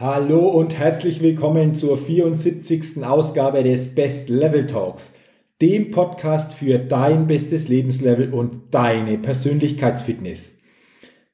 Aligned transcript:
Hallo 0.00 0.48
und 0.48 0.78
herzlich 0.78 1.20
willkommen 1.20 1.74
zur 1.74 1.98
74. 1.98 3.04
Ausgabe 3.04 3.62
des 3.62 3.94
Best 3.94 4.30
Level 4.30 4.66
Talks, 4.66 5.12
dem 5.60 5.90
Podcast 5.90 6.54
für 6.54 6.78
dein 6.78 7.26
bestes 7.26 7.68
Lebenslevel 7.68 8.32
und 8.32 8.62
deine 8.70 9.18
Persönlichkeitsfitness. 9.18 10.52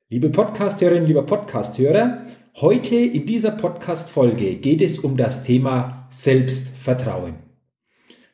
Liebe 0.08 0.30
Podcasthörerin, 0.30 1.06
lieber 1.06 1.22
Podcasthörer, 1.22 2.26
heute 2.56 2.96
in 2.96 3.24
dieser 3.24 3.52
Podcast-Folge 3.52 4.56
geht 4.56 4.82
es 4.82 4.98
um 4.98 5.16
das 5.16 5.44
Thema 5.44 6.08
Selbstvertrauen. 6.10 7.36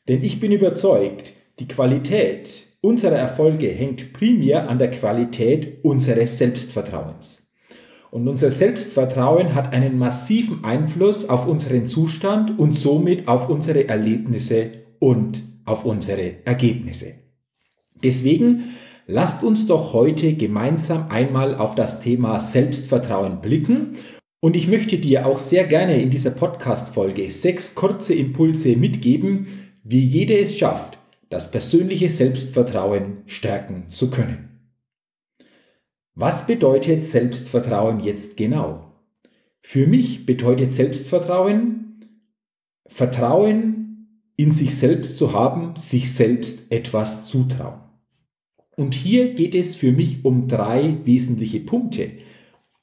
Denn 0.08 0.22
ich 0.22 0.40
bin 0.40 0.50
überzeugt, 0.50 1.34
die 1.58 1.68
Qualität 1.68 2.68
unserer 2.80 3.16
Erfolge 3.16 3.68
hängt 3.68 4.14
primär 4.14 4.70
an 4.70 4.78
der 4.78 4.92
Qualität 4.92 5.84
unseres 5.84 6.38
Selbstvertrauens. 6.38 7.41
Und 8.12 8.28
unser 8.28 8.50
Selbstvertrauen 8.50 9.54
hat 9.54 9.72
einen 9.72 9.98
massiven 9.98 10.64
Einfluss 10.64 11.30
auf 11.30 11.46
unseren 11.46 11.86
Zustand 11.86 12.58
und 12.58 12.74
somit 12.74 13.26
auf 13.26 13.48
unsere 13.48 13.88
Erlebnisse 13.88 14.70
und 14.98 15.42
auf 15.64 15.86
unsere 15.86 16.44
Ergebnisse. 16.44 17.14
Deswegen 18.02 18.74
lasst 19.06 19.42
uns 19.42 19.66
doch 19.66 19.94
heute 19.94 20.34
gemeinsam 20.34 21.06
einmal 21.08 21.54
auf 21.54 21.74
das 21.74 22.02
Thema 22.02 22.38
Selbstvertrauen 22.38 23.40
blicken. 23.40 23.96
Und 24.40 24.56
ich 24.56 24.68
möchte 24.68 24.98
dir 24.98 25.24
auch 25.24 25.38
sehr 25.38 25.64
gerne 25.64 25.98
in 25.98 26.10
dieser 26.10 26.32
Podcast-Folge 26.32 27.30
sechs 27.30 27.74
kurze 27.74 28.12
Impulse 28.12 28.76
mitgeben, 28.76 29.46
wie 29.84 30.04
jeder 30.04 30.38
es 30.38 30.58
schafft, 30.58 30.98
das 31.30 31.50
persönliche 31.50 32.10
Selbstvertrauen 32.10 33.22
stärken 33.24 33.84
zu 33.88 34.10
können. 34.10 34.51
Was 36.14 36.46
bedeutet 36.46 37.02
Selbstvertrauen 37.02 38.00
jetzt 38.00 38.36
genau? 38.36 38.92
Für 39.62 39.86
mich 39.86 40.26
bedeutet 40.26 40.70
Selbstvertrauen, 40.70 42.04
Vertrauen 42.86 44.28
in 44.36 44.50
sich 44.50 44.76
selbst 44.76 45.16
zu 45.16 45.32
haben, 45.32 45.74
sich 45.76 46.12
selbst 46.12 46.70
etwas 46.70 47.26
zutrauen. 47.26 47.80
Und 48.76 48.94
hier 48.94 49.34
geht 49.34 49.54
es 49.54 49.76
für 49.76 49.92
mich 49.92 50.24
um 50.24 50.48
drei 50.48 50.98
wesentliche 51.04 51.60
Punkte. 51.60 52.10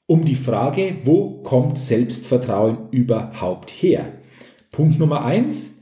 Um 0.06 0.24
die 0.24 0.36
Frage, 0.36 0.96
wo 1.04 1.42
kommt 1.42 1.78
Selbstvertrauen 1.78 2.90
überhaupt 2.90 3.70
her? 3.70 4.12
Punkt 4.72 4.98
Nummer 4.98 5.24
eins: 5.24 5.76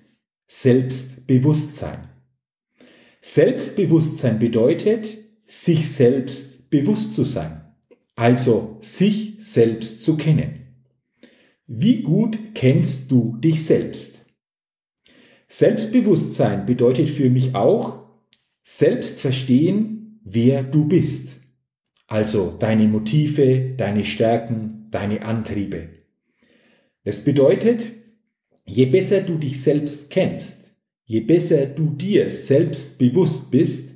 Selbstbewusstsein. 0.49 2.09
Selbstbewusstsein 3.23 4.39
bedeutet, 4.39 5.19
sich 5.47 5.91
selbst 5.91 6.58
bewusst 6.71 7.15
zu 7.15 7.25
sein, 7.25 7.61
also 8.17 8.79
sich 8.81 9.37
selbst 9.39 10.03
zu 10.03 10.17
kennen. 10.17 10.67
Wie 11.67 12.03
gut 12.03 12.39
kennst 12.55 13.11
du 13.11 13.37
dich 13.37 13.65
selbst? 13.65 14.25
Selbstbewusstsein 15.49 16.67
bedeutet 16.67 17.09
für 17.09 17.31
mich 17.31 17.55
auch 17.55 18.07
selbst 18.63 19.21
verstehen, 19.21 20.21
wer 20.25 20.63
du 20.63 20.87
bist. 20.87 21.37
Also 22.07 22.57
deine 22.59 22.87
Motive, 22.87 23.75
deine 23.77 24.05
Stärken, 24.05 24.89
deine 24.91 25.23
Antriebe. 25.23 25.89
Das 27.05 27.25
bedeutet, 27.25 27.83
je 28.67 28.87
besser 28.87 29.23
du 29.23 29.39
dich 29.39 29.61
selbst 29.61 30.11
kennst, 30.11 30.73
je 31.05 31.21
besser 31.21 31.67
du 31.67 31.91
dir 31.91 32.31
selbst 32.31 32.99
bewusst 32.99 33.51
bist, 33.51 33.91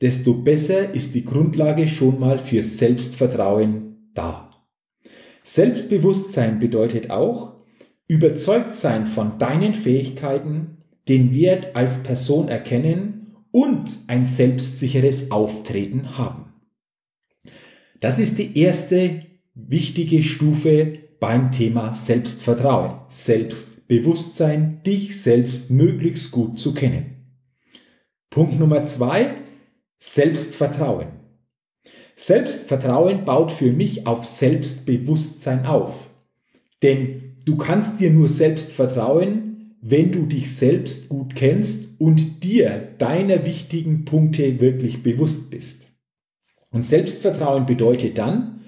desto 0.00 0.34
besser 0.34 0.94
ist 0.94 1.14
die 1.14 1.24
Grundlage 1.24 1.88
schon 1.88 2.20
mal 2.20 2.38
für 2.38 2.62
Selbstvertrauen 2.62 4.10
da. 4.14 4.50
Selbstbewusstsein 5.42 6.58
bedeutet 6.58 7.10
auch, 7.10 7.56
überzeugt 8.06 8.74
sein 8.74 9.06
von 9.06 9.38
deinen 9.38 9.74
Fähigkeiten, 9.74 10.78
den 11.08 11.34
Wert 11.34 11.74
als 11.74 12.02
Person 12.02 12.48
erkennen 12.48 13.36
und 13.50 13.98
ein 14.08 14.24
selbstsicheres 14.24 15.30
Auftreten 15.30 16.18
haben. 16.18 16.52
Das 18.00 18.18
ist 18.18 18.38
die 18.38 18.58
erste 18.58 19.22
wichtige 19.54 20.22
Stufe 20.22 20.98
beim 21.18 21.50
Thema 21.50 21.94
Selbstvertrauen, 21.94 23.00
Selbstbewusstsein, 23.08 24.82
dich 24.84 25.20
selbst 25.20 25.70
möglichst 25.70 26.30
gut 26.30 26.58
zu 26.58 26.74
kennen. 26.74 27.16
Punkt 28.30 28.58
Nummer 28.60 28.84
zwei, 28.84 29.34
Selbstvertrauen. 30.00 31.08
Selbstvertrauen 32.14 33.24
baut 33.24 33.50
für 33.50 33.72
mich 33.72 34.06
auf 34.06 34.24
Selbstbewusstsein 34.24 35.66
auf. 35.66 36.08
Denn 36.84 37.36
du 37.44 37.56
kannst 37.56 37.98
dir 37.98 38.10
nur 38.10 38.28
selbst 38.28 38.70
vertrauen, 38.70 39.76
wenn 39.80 40.12
du 40.12 40.26
dich 40.26 40.54
selbst 40.54 41.08
gut 41.08 41.34
kennst 41.34 42.00
und 42.00 42.44
dir 42.44 42.94
deiner 42.98 43.44
wichtigen 43.44 44.04
Punkte 44.04 44.60
wirklich 44.60 45.02
bewusst 45.02 45.50
bist. 45.50 45.82
Und 46.70 46.86
Selbstvertrauen 46.86 47.66
bedeutet 47.66 48.18
dann, 48.18 48.60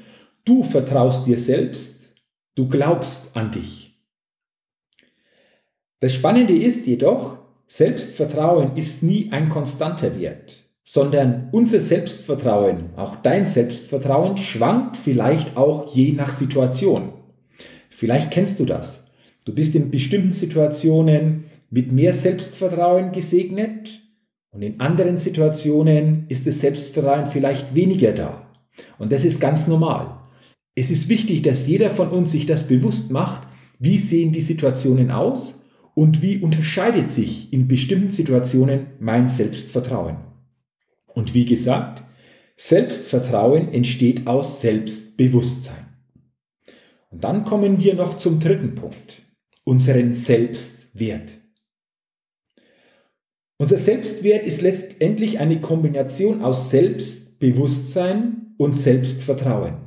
du 0.44 0.64
vertraust 0.64 1.28
dir 1.28 1.38
selbst, 1.38 2.14
du 2.56 2.68
glaubst 2.68 3.36
an 3.36 3.52
dich. 3.52 4.02
Das 6.00 6.12
Spannende 6.12 6.56
ist 6.56 6.88
jedoch, 6.88 7.38
Selbstvertrauen 7.68 8.76
ist 8.76 9.04
nie 9.04 9.30
ein 9.30 9.48
konstanter 9.48 10.18
Wert 10.18 10.69
sondern 10.92 11.50
unser 11.52 11.80
Selbstvertrauen, 11.80 12.90
auch 12.96 13.14
dein 13.14 13.46
Selbstvertrauen, 13.46 14.36
schwankt 14.36 14.96
vielleicht 14.96 15.56
auch 15.56 15.94
je 15.94 16.10
nach 16.10 16.34
Situation. 16.34 17.10
Vielleicht 17.90 18.32
kennst 18.32 18.58
du 18.58 18.64
das. 18.64 19.04
Du 19.44 19.54
bist 19.54 19.76
in 19.76 19.92
bestimmten 19.92 20.32
Situationen 20.32 21.44
mit 21.70 21.92
mehr 21.92 22.12
Selbstvertrauen 22.12 23.12
gesegnet 23.12 24.00
und 24.50 24.62
in 24.62 24.80
anderen 24.80 25.18
Situationen 25.18 26.24
ist 26.26 26.48
das 26.48 26.58
Selbstvertrauen 26.58 27.26
vielleicht 27.26 27.72
weniger 27.76 28.10
da. 28.10 28.48
Und 28.98 29.12
das 29.12 29.24
ist 29.24 29.40
ganz 29.40 29.68
normal. 29.68 30.18
Es 30.74 30.90
ist 30.90 31.08
wichtig, 31.08 31.42
dass 31.42 31.68
jeder 31.68 31.90
von 31.90 32.08
uns 32.08 32.32
sich 32.32 32.46
das 32.46 32.66
bewusst 32.66 33.12
macht, 33.12 33.46
wie 33.78 33.98
sehen 33.98 34.32
die 34.32 34.40
Situationen 34.40 35.12
aus 35.12 35.62
und 35.94 36.20
wie 36.20 36.38
unterscheidet 36.38 37.12
sich 37.12 37.52
in 37.52 37.68
bestimmten 37.68 38.10
Situationen 38.10 38.86
mein 38.98 39.28
Selbstvertrauen. 39.28 40.29
Und 41.14 41.34
wie 41.34 41.44
gesagt, 41.44 42.02
Selbstvertrauen 42.56 43.72
entsteht 43.72 44.26
aus 44.26 44.60
Selbstbewusstsein. 44.60 45.86
Und 47.10 47.24
dann 47.24 47.44
kommen 47.44 47.80
wir 47.80 47.94
noch 47.94 48.18
zum 48.18 48.38
dritten 48.38 48.74
Punkt, 48.74 49.22
unseren 49.64 50.14
Selbstwert. 50.14 51.32
Unser 53.56 53.78
Selbstwert 53.78 54.46
ist 54.46 54.62
letztendlich 54.62 55.38
eine 55.38 55.60
Kombination 55.60 56.42
aus 56.42 56.70
Selbstbewusstsein 56.70 58.54
und 58.56 58.74
Selbstvertrauen. 58.74 59.78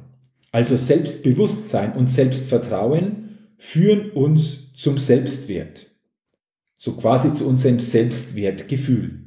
Also 0.52 0.78
Selbstbewusstsein 0.78 1.94
und 1.94 2.10
Selbstvertrauen 2.10 3.54
führen 3.58 4.12
uns 4.12 4.74
zum 4.74 4.98
Selbstwert, 4.98 5.90
so 6.78 6.96
quasi 6.98 7.34
zu 7.34 7.48
unserem 7.48 7.80
Selbstwertgefühl. 7.80 9.23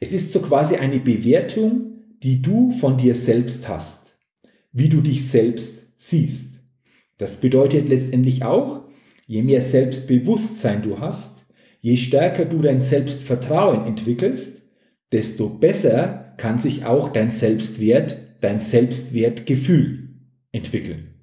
Es 0.00 0.12
ist 0.12 0.32
so 0.32 0.40
quasi 0.40 0.76
eine 0.76 1.00
Bewertung, 1.00 1.94
die 2.22 2.42
du 2.42 2.70
von 2.70 2.96
dir 2.96 3.14
selbst 3.14 3.68
hast, 3.68 4.16
wie 4.72 4.88
du 4.88 5.00
dich 5.00 5.28
selbst 5.28 5.86
siehst. 5.96 6.60
Das 7.18 7.36
bedeutet 7.36 7.88
letztendlich 7.88 8.44
auch, 8.44 8.88
je 9.26 9.42
mehr 9.42 9.60
Selbstbewusstsein 9.60 10.82
du 10.82 10.98
hast, 10.98 11.46
je 11.80 11.96
stärker 11.96 12.44
du 12.44 12.62
dein 12.62 12.80
Selbstvertrauen 12.80 13.86
entwickelst, 13.86 14.62
desto 15.12 15.48
besser 15.48 16.34
kann 16.38 16.58
sich 16.58 16.84
auch 16.84 17.10
dein 17.10 17.30
Selbstwert, 17.30 18.18
dein 18.40 18.58
Selbstwertgefühl 18.58 20.08
entwickeln. 20.52 21.14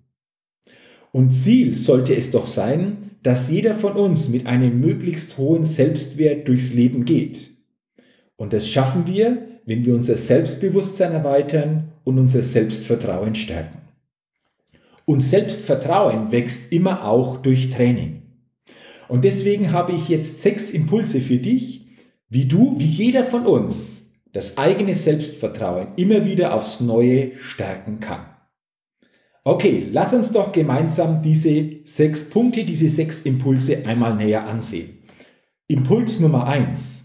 Und 1.11 1.31
Ziel 1.33 1.73
sollte 1.73 2.15
es 2.15 2.31
doch 2.31 2.47
sein, 2.47 3.11
dass 3.21 3.49
jeder 3.49 3.73
von 3.73 3.93
uns 3.93 4.29
mit 4.29 4.47
einem 4.47 4.79
möglichst 4.79 5.37
hohen 5.37 5.65
Selbstwert 5.65 6.47
durchs 6.47 6.73
Leben 6.73 7.05
geht. 7.05 7.50
Und 8.37 8.53
das 8.53 8.67
schaffen 8.67 9.07
wir, 9.07 9.47
wenn 9.65 9.85
wir 9.85 9.93
unser 9.93 10.17
Selbstbewusstsein 10.17 11.13
erweitern 11.13 11.91
und 12.03 12.17
unser 12.17 12.43
Selbstvertrauen 12.43 13.35
stärken. 13.35 13.79
Und 15.05 15.21
Selbstvertrauen 15.21 16.31
wächst 16.31 16.71
immer 16.71 17.05
auch 17.05 17.37
durch 17.37 17.69
Training. 17.69 18.21
Und 19.07 19.25
deswegen 19.25 19.71
habe 19.71 19.91
ich 19.91 20.09
jetzt 20.09 20.39
sechs 20.39 20.69
Impulse 20.69 21.19
für 21.19 21.37
dich, 21.37 21.87
wie 22.29 22.45
du, 22.45 22.79
wie 22.79 22.85
jeder 22.85 23.23
von 23.25 23.45
uns, 23.45 24.03
das 24.31 24.57
eigene 24.57 24.95
Selbstvertrauen 24.95 25.89
immer 25.97 26.25
wieder 26.25 26.53
aufs 26.53 26.79
Neue 26.79 27.35
stärken 27.37 27.99
kann. 27.99 28.25
Okay, 29.43 29.87
lass 29.91 30.13
uns 30.13 30.31
doch 30.31 30.51
gemeinsam 30.51 31.21
diese 31.21 31.79
sechs 31.83 32.29
Punkte, 32.29 32.63
diese 32.63 32.89
sechs 32.89 33.21
Impulse 33.23 33.85
einmal 33.85 34.15
näher 34.15 34.47
ansehen. 34.47 34.99
Impuls 35.67 36.19
Nummer 36.19 36.45
eins: 36.45 37.00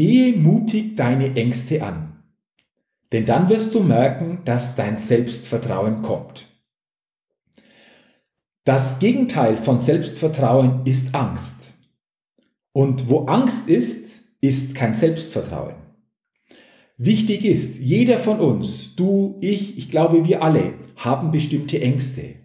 Gehe 0.00 0.34
mutig 0.34 0.96
deine 0.96 1.36
Ängste 1.36 1.84
an. 1.84 2.22
Denn 3.12 3.26
dann 3.26 3.50
wirst 3.50 3.74
du 3.74 3.80
merken, 3.80 4.38
dass 4.46 4.74
dein 4.74 4.96
Selbstvertrauen 4.96 6.00
kommt. 6.00 6.48
Das 8.64 8.98
Gegenteil 8.98 9.58
von 9.58 9.82
Selbstvertrauen 9.82 10.86
ist 10.86 11.14
Angst. 11.14 11.74
Und 12.72 13.10
wo 13.10 13.26
Angst 13.26 13.68
ist, 13.68 14.20
ist 14.40 14.74
kein 14.74 14.94
Selbstvertrauen. 14.94 15.74
Wichtig 16.96 17.44
ist, 17.44 17.78
jeder 17.78 18.16
von 18.16 18.40
uns, 18.40 18.96
du, 18.96 19.36
ich, 19.42 19.76
ich 19.76 19.90
glaube 19.90 20.26
wir 20.26 20.42
alle, 20.42 20.72
haben 20.96 21.30
bestimmte 21.30 21.78
Ängste. 21.78 22.36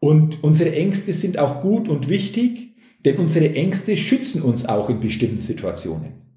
Und 0.00 0.42
unsere 0.42 0.74
Ängste 0.74 1.12
sind 1.12 1.38
auch 1.38 1.60
gut 1.60 1.86
und 1.86 2.08
wichtig, 2.08 2.76
denn 3.04 3.18
unsere 3.18 3.54
Ängste 3.54 3.94
schützen 3.98 4.40
uns 4.40 4.64
auch 4.64 4.88
in 4.88 5.00
bestimmten 5.00 5.42
Situationen. 5.42 6.27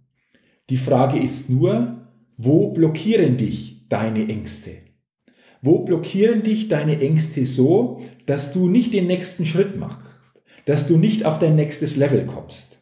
Die 0.72 0.78
Frage 0.78 1.20
ist 1.20 1.50
nur, 1.50 1.98
wo 2.38 2.72
blockieren 2.72 3.36
dich 3.36 3.90
deine 3.90 4.30
Ängste? 4.30 4.72
Wo 5.62 5.80
blockieren 5.80 6.44
dich 6.44 6.70
deine 6.70 7.02
Ängste 7.02 7.46
so, 7.46 8.00
dass 8.26 8.54
du 8.54 8.70
nicht 8.70 8.94
den 8.94 9.06
nächsten 9.06 9.46
Schritt 9.46 9.78
machst, 9.78 10.42
dass 10.64 10.88
du 10.88 10.96
nicht 10.96 11.26
auf 11.26 11.40
dein 11.40 11.58
nächstes 11.58 11.98
Level 11.98 12.26
kommst? 12.26 12.78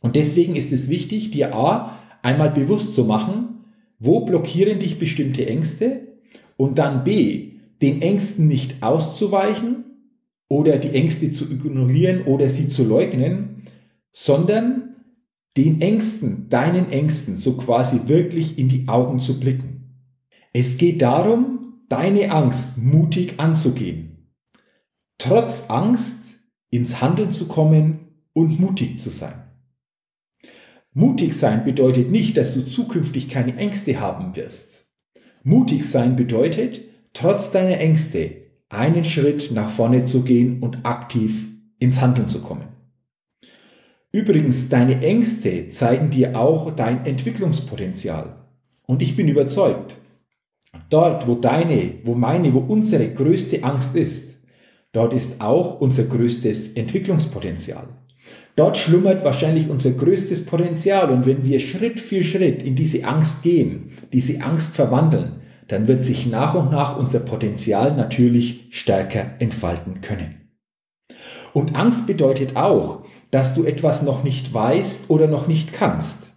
Und 0.00 0.14
deswegen 0.14 0.56
ist 0.56 0.72
es 0.72 0.90
wichtig, 0.90 1.30
dir 1.30 1.54
A, 1.54 1.98
einmal 2.20 2.50
bewusst 2.50 2.94
zu 2.94 3.04
machen, 3.04 3.64
wo 3.98 4.26
blockieren 4.26 4.78
dich 4.78 4.98
bestimmte 4.98 5.46
Ängste 5.46 6.18
und 6.58 6.76
dann 6.76 7.02
B, 7.02 7.52
den 7.80 8.02
Ängsten 8.02 8.46
nicht 8.46 8.82
auszuweichen 8.82 9.86
oder 10.48 10.76
die 10.76 10.90
Ängste 10.90 11.32
zu 11.32 11.50
ignorieren 11.50 12.24
oder 12.26 12.50
sie 12.50 12.68
zu 12.68 12.84
leugnen, 12.84 13.62
sondern 14.12 14.85
den 15.56 15.80
Ängsten, 15.80 16.48
deinen 16.48 16.90
Ängsten, 16.90 17.36
so 17.36 17.56
quasi 17.56 18.00
wirklich 18.06 18.58
in 18.58 18.68
die 18.68 18.88
Augen 18.88 19.20
zu 19.20 19.40
blicken. 19.40 20.12
Es 20.52 20.76
geht 20.76 21.02
darum, 21.02 21.82
deine 21.88 22.30
Angst 22.30 22.76
mutig 22.76 23.38
anzugehen. 23.38 24.32
Trotz 25.18 25.70
Angst 25.70 26.18
ins 26.70 27.00
Handeln 27.00 27.30
zu 27.30 27.46
kommen 27.48 28.08
und 28.32 28.60
mutig 28.60 28.98
zu 28.98 29.10
sein. 29.10 29.42
Mutig 30.92 31.34
sein 31.34 31.64
bedeutet 31.64 32.10
nicht, 32.10 32.36
dass 32.36 32.54
du 32.54 32.66
zukünftig 32.66 33.28
keine 33.28 33.56
Ängste 33.56 34.00
haben 34.00 34.34
wirst. 34.36 34.86
Mutig 35.42 35.84
sein 35.84 36.16
bedeutet, 36.16 36.80
trotz 37.12 37.50
deiner 37.50 37.78
Ängste 37.78 38.46
einen 38.68 39.04
Schritt 39.04 39.52
nach 39.52 39.68
vorne 39.68 40.04
zu 40.06 40.22
gehen 40.22 40.62
und 40.62 40.84
aktiv 40.84 41.48
ins 41.78 42.00
Handeln 42.00 42.28
zu 42.28 42.40
kommen. 42.42 42.75
Übrigens, 44.16 44.70
deine 44.70 45.02
Ängste 45.02 45.68
zeigen 45.68 46.08
dir 46.08 46.38
auch 46.40 46.74
dein 46.74 47.04
Entwicklungspotenzial. 47.04 48.34
Und 48.86 49.02
ich 49.02 49.14
bin 49.14 49.28
überzeugt, 49.28 49.94
dort, 50.88 51.28
wo 51.28 51.34
deine, 51.34 51.96
wo 52.02 52.14
meine, 52.14 52.54
wo 52.54 52.60
unsere 52.60 53.10
größte 53.10 53.62
Angst 53.62 53.94
ist, 53.94 54.36
dort 54.92 55.12
ist 55.12 55.42
auch 55.42 55.82
unser 55.82 56.04
größtes 56.04 56.72
Entwicklungspotenzial. 56.76 57.88
Dort 58.56 58.78
schlummert 58.78 59.22
wahrscheinlich 59.22 59.68
unser 59.68 59.90
größtes 59.90 60.46
Potenzial 60.46 61.10
und 61.10 61.26
wenn 61.26 61.44
wir 61.44 61.60
Schritt 61.60 62.00
für 62.00 62.24
Schritt 62.24 62.62
in 62.62 62.74
diese 62.74 63.04
Angst 63.04 63.42
gehen, 63.42 63.90
diese 64.14 64.40
Angst 64.40 64.76
verwandeln, 64.76 65.42
dann 65.68 65.88
wird 65.88 66.04
sich 66.04 66.26
nach 66.26 66.54
und 66.54 66.70
nach 66.70 66.96
unser 66.96 67.20
Potenzial 67.20 67.94
natürlich 67.94 68.68
stärker 68.70 69.32
entfalten 69.40 70.00
können. 70.00 70.36
Und 71.52 71.76
Angst 71.76 72.06
bedeutet 72.06 72.56
auch, 72.56 73.05
dass 73.30 73.54
du 73.54 73.64
etwas 73.64 74.02
noch 74.02 74.24
nicht 74.24 74.52
weißt 74.52 75.10
oder 75.10 75.26
noch 75.26 75.46
nicht 75.46 75.72
kannst. 75.72 76.30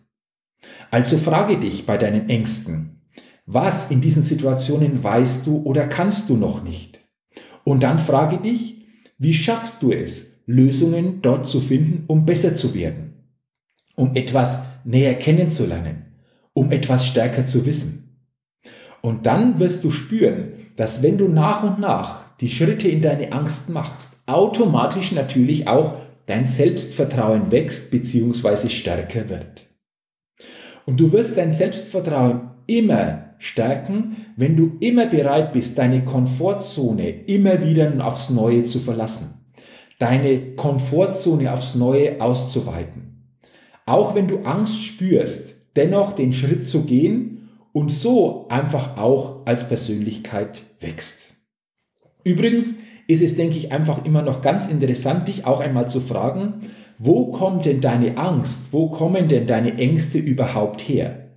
Also 0.91 1.17
frage 1.17 1.57
dich 1.57 1.85
bei 1.85 1.97
deinen 1.97 2.29
Ängsten, 2.29 3.01
was 3.45 3.91
in 3.91 4.01
diesen 4.01 4.23
Situationen 4.23 5.03
weißt 5.03 5.45
du 5.45 5.61
oder 5.63 5.87
kannst 5.87 6.29
du 6.29 6.37
noch 6.37 6.63
nicht? 6.63 6.99
Und 7.63 7.83
dann 7.83 7.99
frage 7.99 8.37
dich, 8.37 8.85
wie 9.17 9.33
schaffst 9.33 9.81
du 9.81 9.91
es, 9.91 10.27
Lösungen 10.45 11.21
dort 11.21 11.45
zu 11.45 11.59
finden, 11.59 12.05
um 12.07 12.25
besser 12.25 12.55
zu 12.55 12.73
werden, 12.73 13.13
um 13.95 14.15
etwas 14.15 14.63
näher 14.83 15.13
kennenzulernen, 15.15 16.05
um 16.53 16.71
etwas 16.71 17.05
stärker 17.05 17.45
zu 17.45 17.65
wissen? 17.65 18.19
Und 19.01 19.25
dann 19.25 19.59
wirst 19.59 19.83
du 19.83 19.91
spüren, 19.91 20.53
dass 20.75 21.03
wenn 21.03 21.17
du 21.17 21.27
nach 21.27 21.63
und 21.63 21.79
nach 21.79 22.25
die 22.37 22.49
Schritte 22.49 22.87
in 22.87 23.01
deine 23.01 23.31
Angst 23.31 23.69
machst, 23.69 24.17
automatisch 24.25 25.11
natürlich 25.11 25.67
auch 25.67 25.95
dein 26.29 26.45
Selbstvertrauen 26.45 27.51
wächst 27.51 27.89
bzw. 27.89 28.69
stärker 28.69 29.29
wird. 29.29 29.65
Und 30.85 30.99
du 30.99 31.11
wirst 31.11 31.37
dein 31.37 31.51
Selbstvertrauen 31.51 32.51
immer 32.67 33.33
stärken, 33.39 34.27
wenn 34.35 34.55
du 34.55 34.77
immer 34.79 35.07
bereit 35.07 35.53
bist, 35.53 35.77
deine 35.79 36.05
Komfortzone 36.05 37.09
immer 37.25 37.65
wieder 37.65 38.05
aufs 38.05 38.29
Neue 38.29 38.65
zu 38.65 38.79
verlassen, 38.79 39.45
deine 39.97 40.55
Komfortzone 40.55 41.51
aufs 41.51 41.73
Neue 41.73 42.21
auszuweiten. 42.21 43.39
Auch 43.87 44.13
wenn 44.13 44.27
du 44.27 44.43
Angst 44.43 44.83
spürst, 44.83 45.55
dennoch 45.75 46.13
den 46.13 46.31
Schritt 46.31 46.67
zu 46.67 46.83
gehen 46.83 47.49
und 47.73 47.91
so 47.91 48.47
einfach 48.49 48.97
auch 48.97 49.47
als 49.47 49.67
Persönlichkeit 49.67 50.61
wächst. 50.79 51.33
Übrigens 52.23 52.75
ist 53.09 53.23
es, 53.23 53.35
denke 53.35 53.57
ich, 53.57 53.71
einfach 53.71 54.05
immer 54.05 54.21
noch 54.21 54.43
ganz 54.43 54.67
interessant, 54.67 55.27
dich 55.27 55.47
auch 55.47 55.61
einmal 55.61 55.89
zu 55.89 55.99
fragen, 55.99 56.69
wo 56.99 57.31
kommt 57.31 57.65
denn 57.65 57.81
deine 57.81 58.17
Angst, 58.17 58.67
wo 58.71 58.87
kommen 58.87 59.27
denn 59.27 59.47
deine 59.47 59.79
Ängste 59.79 60.19
überhaupt 60.19 60.81
her? 60.81 61.31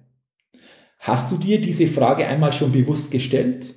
Hast 0.99 1.33
du 1.33 1.39
dir 1.39 1.63
diese 1.63 1.87
Frage 1.87 2.27
einmal 2.27 2.53
schon 2.53 2.73
bewusst 2.73 3.11
gestellt? 3.11 3.75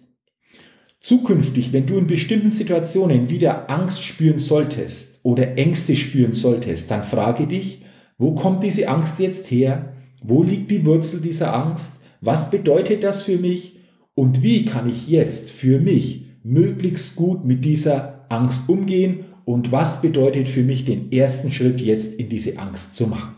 Zukünftig, 1.00 1.72
wenn 1.72 1.86
du 1.86 1.98
in 1.98 2.06
bestimmten 2.06 2.52
Situationen 2.52 3.30
wieder 3.30 3.70
Angst 3.70 4.04
spüren 4.04 4.40
solltest 4.40 5.22
oder 5.24 5.58
Ängste 5.58 5.96
spüren 5.96 6.34
solltest, 6.34 6.92
dann 6.92 7.04
frage 7.04 7.48
dich, 7.48 7.86
wo 8.18 8.36
kommt 8.36 8.62
diese 8.62 8.90
Angst 8.90 9.20
jetzt 9.20 9.50
her? 9.50 9.94
Wo 10.22 10.44
liegt 10.44 10.70
die 10.70 10.86
Wurzel 10.86 11.22
dieser 11.22 11.54
Angst? 11.54 11.94
Was 12.20 12.52
bedeutet 12.52 13.06
das 13.06 13.24
für 13.24 13.38
mich 13.38 13.80
und 14.16 14.44
wie 14.44 14.66
kann 14.66 14.90
ich 14.90 15.08
jetzt 15.08 15.50
für 15.50 15.80
mich 15.80 16.25
möglichst 16.46 17.16
gut 17.16 17.44
mit 17.44 17.66
dieser 17.66 18.26
Angst 18.30 18.70
umgehen 18.70 19.26
und 19.46 19.72
was 19.72 20.02
bedeutet 20.02 20.48
für 20.48 20.64
mich 20.64 20.86
den 20.86 21.12
ersten 21.12 21.52
Schritt 21.52 21.82
jetzt 21.82 22.14
in 22.16 22.30
diese 22.30 22.58
Angst 22.60 22.96
zu 22.96 23.08
machen? 23.08 23.36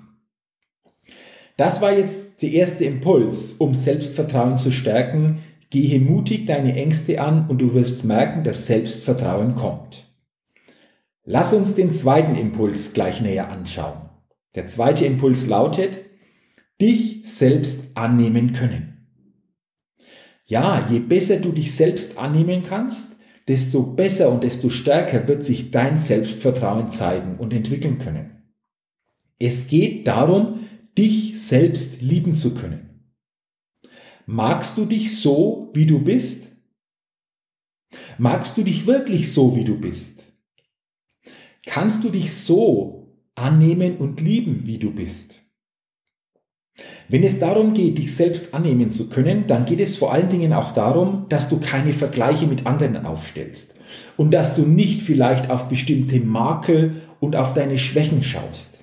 Das 1.55 1.81
war 1.81 1.91
jetzt 1.91 2.41
der 2.41 2.51
erste 2.51 2.85
Impuls, 2.85 3.53
um 3.53 3.73
Selbstvertrauen 3.73 4.57
zu 4.57 4.71
stärken. 4.71 5.39
Gehe 5.69 5.99
mutig 5.99 6.45
deine 6.45 6.75
Ängste 6.75 7.19
an 7.19 7.47
und 7.47 7.59
du 7.59 7.73
wirst 7.73 8.05
merken, 8.05 8.43
dass 8.43 8.67
Selbstvertrauen 8.67 9.55
kommt. 9.55 10.05
Lass 11.23 11.53
uns 11.53 11.75
den 11.75 11.91
zweiten 11.91 12.35
Impuls 12.35 12.93
gleich 12.93 13.21
näher 13.21 13.49
anschauen. 13.49 14.09
Der 14.55 14.67
zweite 14.67 15.05
Impuls 15.05 15.47
lautet, 15.47 15.99
dich 16.79 17.21
selbst 17.25 17.97
annehmen 17.97 18.53
können. 18.53 18.96
Ja, 20.47 20.87
je 20.89 20.99
besser 20.99 21.39
du 21.39 21.51
dich 21.51 21.75
selbst 21.75 22.17
annehmen 22.17 22.63
kannst, 22.63 23.17
desto 23.47 23.83
besser 23.83 24.31
und 24.31 24.43
desto 24.43 24.69
stärker 24.69 25.27
wird 25.27 25.45
sich 25.45 25.71
dein 25.71 25.97
Selbstvertrauen 25.97 26.89
zeigen 26.89 27.37
und 27.37 27.53
entwickeln 27.53 27.99
können. 27.99 28.43
Es 29.39 29.67
geht 29.67 30.07
darum, 30.07 30.67
dich 30.97 31.41
selbst 31.41 32.01
lieben 32.01 32.35
zu 32.35 32.55
können. 32.55 33.11
Magst 34.25 34.77
du 34.77 34.85
dich 34.85 35.17
so, 35.17 35.69
wie 35.73 35.85
du 35.85 35.99
bist? 35.99 36.47
Magst 38.17 38.57
du 38.57 38.63
dich 38.63 38.87
wirklich 38.87 39.31
so, 39.31 39.55
wie 39.55 39.63
du 39.63 39.79
bist? 39.79 40.23
Kannst 41.65 42.03
du 42.03 42.09
dich 42.09 42.33
so 42.33 43.13
annehmen 43.35 43.97
und 43.97 44.21
lieben, 44.21 44.65
wie 44.65 44.79
du 44.79 44.91
bist? 44.91 45.36
Wenn 47.09 47.23
es 47.23 47.39
darum 47.39 47.73
geht, 47.73 47.97
dich 47.97 48.13
selbst 48.13 48.53
annehmen 48.53 48.91
zu 48.91 49.09
können, 49.09 49.47
dann 49.47 49.65
geht 49.65 49.79
es 49.79 49.95
vor 49.95 50.13
allen 50.13 50.29
Dingen 50.29 50.53
auch 50.53 50.71
darum, 50.71 51.25
dass 51.29 51.49
du 51.49 51.59
keine 51.59 51.93
Vergleiche 51.93 52.45
mit 52.45 52.65
anderen 52.65 53.05
aufstellst 53.05 53.75
und 54.17 54.31
dass 54.31 54.55
du 54.55 54.63
nicht 54.63 55.01
vielleicht 55.01 55.49
auf 55.49 55.69
bestimmte 55.69 56.19
Makel 56.19 57.01
und 57.19 57.35
auf 57.35 57.53
deine 57.53 57.77
Schwächen 57.77 58.23
schaust. 58.23 58.77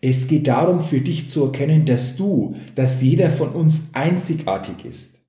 Es 0.00 0.26
geht 0.26 0.48
darum, 0.48 0.80
für 0.80 1.00
dich 1.00 1.30
zu 1.30 1.44
erkennen, 1.44 1.86
dass 1.86 2.16
du, 2.16 2.56
dass 2.74 3.02
jeder 3.02 3.30
von 3.30 3.50
uns 3.50 3.82
einzigartig 3.92 4.84
ist. 4.84 5.20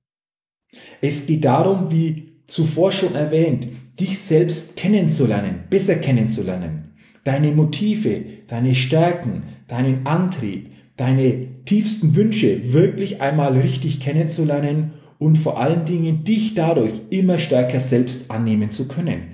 Es 1.00 1.26
geht 1.26 1.44
darum, 1.44 1.92
wie 1.92 2.40
zuvor 2.48 2.90
schon 2.90 3.14
erwähnt, 3.14 3.68
dich 4.00 4.18
selbst 4.18 4.76
kennenzulernen, 4.76 5.64
besser 5.70 5.94
kennenzulernen. 5.94 6.94
Deine 7.22 7.52
Motive, 7.52 8.24
deine 8.48 8.74
Stärken, 8.74 9.44
deinen 9.68 10.06
Antrieb, 10.06 10.72
deine 10.96 11.53
tiefsten 11.64 12.14
Wünsche 12.14 12.72
wirklich 12.72 13.20
einmal 13.20 13.56
richtig 13.56 14.00
kennenzulernen 14.00 14.92
und 15.18 15.36
vor 15.36 15.60
allen 15.60 15.84
Dingen 15.84 16.24
dich 16.24 16.54
dadurch 16.54 16.92
immer 17.10 17.38
stärker 17.38 17.80
selbst 17.80 18.30
annehmen 18.30 18.70
zu 18.70 18.88
können. 18.88 19.30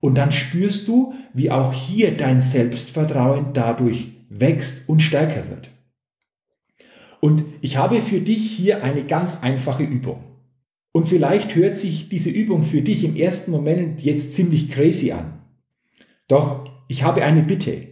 Und 0.00 0.16
dann 0.16 0.32
spürst 0.32 0.86
du, 0.86 1.14
wie 1.32 1.50
auch 1.50 1.72
hier 1.72 2.16
dein 2.16 2.40
Selbstvertrauen 2.40 3.52
dadurch 3.54 4.08
wächst 4.28 4.88
und 4.88 5.00
stärker 5.00 5.48
wird. 5.48 5.70
Und 7.20 7.44
ich 7.62 7.78
habe 7.78 8.02
für 8.02 8.20
dich 8.20 8.50
hier 8.50 8.84
eine 8.84 9.04
ganz 9.04 9.42
einfache 9.42 9.82
Übung. 9.82 10.22
Und 10.92 11.08
vielleicht 11.08 11.54
hört 11.54 11.78
sich 11.78 12.08
diese 12.08 12.30
Übung 12.30 12.62
für 12.62 12.82
dich 12.82 13.02
im 13.02 13.16
ersten 13.16 13.50
Moment 13.50 14.02
jetzt 14.02 14.34
ziemlich 14.34 14.70
crazy 14.70 15.10
an. 15.10 15.40
Doch 16.28 16.70
ich 16.86 17.02
habe 17.02 17.24
eine 17.24 17.42
Bitte. 17.42 17.88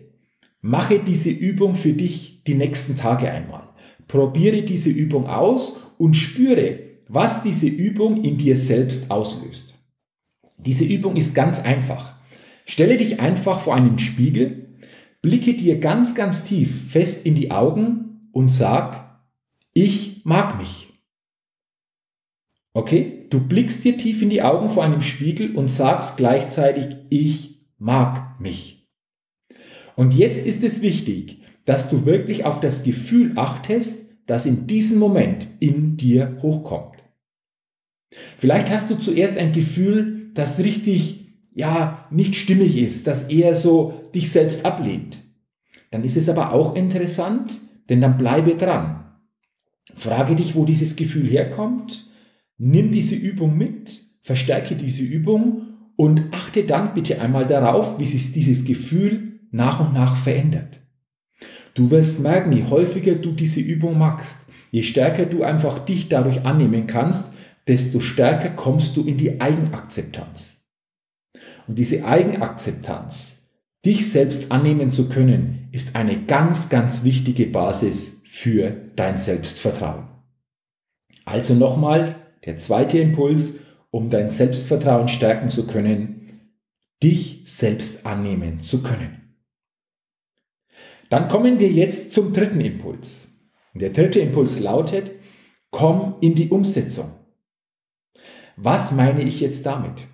Mache 0.61 0.99
diese 0.99 1.31
Übung 1.31 1.75
für 1.75 1.95
dich 1.95 2.45
die 2.45 2.55
nächsten 2.55 2.97
Tage 2.97 3.31
einmal. 3.31 3.72
Probiere 4.13 4.61
diese 4.61 4.91
Übung 4.91 5.27
aus 5.27 5.79
und 5.97 6.19
spüre, 6.19 6.81
was 7.09 7.41
diese 7.41 7.67
Übung 7.67 8.23
in 8.23 8.37
dir 8.37 8.59
selbst 8.59 9.11
auslöst. 9.11 9.73
Diese 10.59 10.85
Übung 10.85 11.17
ist 11.17 11.35
ganz 11.35 11.59
einfach. 11.61 12.17
Stelle 12.67 12.99
dich 12.99 13.21
einfach 13.21 13.61
vor 13.61 13.75
einen 13.75 13.99
Spiegel, 13.99 14.77
blicke 15.23 15.55
dir 15.55 15.81
ganz, 15.81 16.15
ganz 16.15 16.45
tief 16.45 16.91
fest 16.91 17.25
in 17.25 17.35
die 17.35 17.51
Augen 17.51 18.29
und 18.33 18.51
sag, 18.51 19.23
ich 19.73 20.21
mag 20.27 20.59
mich. 20.59 20.89
Okay? 22.75 23.29
Du 23.31 23.41
blickst 23.41 23.83
dir 23.83 23.97
tief 23.97 24.21
in 24.21 24.29
die 24.29 24.43
Augen 24.43 24.69
vor 24.69 24.85
einem 24.85 25.01
Spiegel 25.01 25.57
und 25.57 25.69
sagst 25.69 26.19
gleichzeitig, 26.19 26.97
ich 27.09 27.65
mag 27.79 28.39
mich. 28.43 28.91
Und 29.97 30.13
jetzt 30.13 30.39
ist 30.39 30.63
es 30.63 30.83
wichtig, 30.83 31.41
dass 31.65 31.89
du 31.89 32.05
wirklich 32.05 32.45
auf 32.45 32.61
das 32.61 32.83
Gefühl 32.83 33.33
achtest, 33.37 34.02
das 34.27 34.47
in 34.47 34.67
diesem 34.67 34.99
Moment 34.99 35.47
in 35.61 35.97
dir 35.97 36.39
hochkommt. 36.43 36.97
Vielleicht 38.39 38.71
hast 38.71 38.91
du 38.91 38.97
zuerst 38.97 39.39
ein 39.39 39.53
Gefühl, 39.53 40.31
das 40.35 40.61
richtig, 40.61 41.39
ja, 41.55 42.07
nicht 42.11 42.37
stimmig 42.37 42.77
ist, 42.77 43.07
das 43.07 43.29
eher 43.29 43.55
so 43.55 44.11
dich 44.15 44.31
selbst 44.31 44.65
ablehnt. 44.65 45.21
Dann 45.91 46.05
ist 46.05 46.17
es 46.17 46.29
aber 46.29 46.53
auch 46.53 46.75
interessant, 46.75 47.59
denn 47.89 48.01
dann 48.01 48.19
bleibe 48.19 48.55
dran. 48.55 49.05
Frage 49.95 50.37
dich, 50.37 50.55
wo 50.55 50.65
dieses 50.65 50.97
Gefühl 50.97 51.29
herkommt, 51.29 52.11
nimm 52.59 52.91
diese 52.91 53.15
Übung 53.15 53.57
mit, 53.57 54.01
verstärke 54.23 54.77
diese 54.77 55.03
Übung 55.03 55.67
und 55.97 56.33
achte 56.33 56.65
dann 56.65 56.95
bitte 56.95 57.21
einmal 57.21 57.47
darauf, 57.47 57.99
wie 57.99 58.07
sich 58.07 58.33
dieses 58.33 58.65
Gefühl 58.65 59.41
nach 59.51 59.81
und 59.81 59.93
nach 59.93 60.17
verändert. 60.17 60.82
Du 61.75 61.91
wirst 61.91 62.21
merken, 62.21 62.53
je 62.53 62.65
häufiger 62.65 63.15
du 63.15 63.33
diese 63.33 63.61
Übung 63.61 63.99
machst, 63.99 64.37
je 64.71 64.83
stärker 64.83 65.27
du 65.27 65.43
einfach 65.43 65.79
dich 65.79 66.09
dadurch 66.09 66.45
annehmen 66.45 66.87
kannst, 66.87 67.33
desto 67.67 68.01
stärker 68.01 68.51
kommst 68.51 68.97
du 68.97 69.05
in 69.05 69.17
die 69.17 69.41
Eigenakzeptanz. 69.41 70.57
Und 71.67 71.79
diese 71.79 72.05
Eigenakzeptanz, 72.05 73.37
dich 73.85 74.11
selbst 74.11 74.51
annehmen 74.51 74.91
zu 74.91 75.09
können, 75.09 75.69
ist 75.73 75.97
eine 75.97 76.25
ganz, 76.25 76.69
ganz 76.69 77.05
wichtige 77.05 77.47
Basis 77.47 78.21
für 78.25 78.71
dein 78.97 79.19
Selbstvertrauen. 79.19 80.09
Also 81.25 81.55
nochmal 81.55 82.17
der 82.45 82.59
zweite 82.59 82.99
Impuls, 82.99 83.55
um 83.91 84.11
dein 84.11 84.31
Selbstvertrauen 84.31 85.09
stärken 85.09 85.49
zu 85.49 85.67
können, 85.67 86.51
dich 87.03 87.43
selbst 87.47 88.07
annehmen 88.07 88.61
zu 88.61 88.83
können. 88.83 89.22
Dann 91.13 91.29
kommen 91.29 91.59
wir 91.59 91.71
jetzt 91.71 92.15
zum 92.15 92.33
dritten 92.33 92.63
Impuls. 92.63 93.29
Der 93.75 93.91
dritte 93.91 94.19
Impuls 94.19 94.61
lautet, 94.61 95.11
komm 95.71 96.15
in 96.23 96.35
die 96.35 96.49
Umsetzung. 96.49 97.11
Was 98.57 98.93
meine 98.93 99.23
ich 99.23 99.39
jetzt 99.41 99.67
damit? 99.67 100.09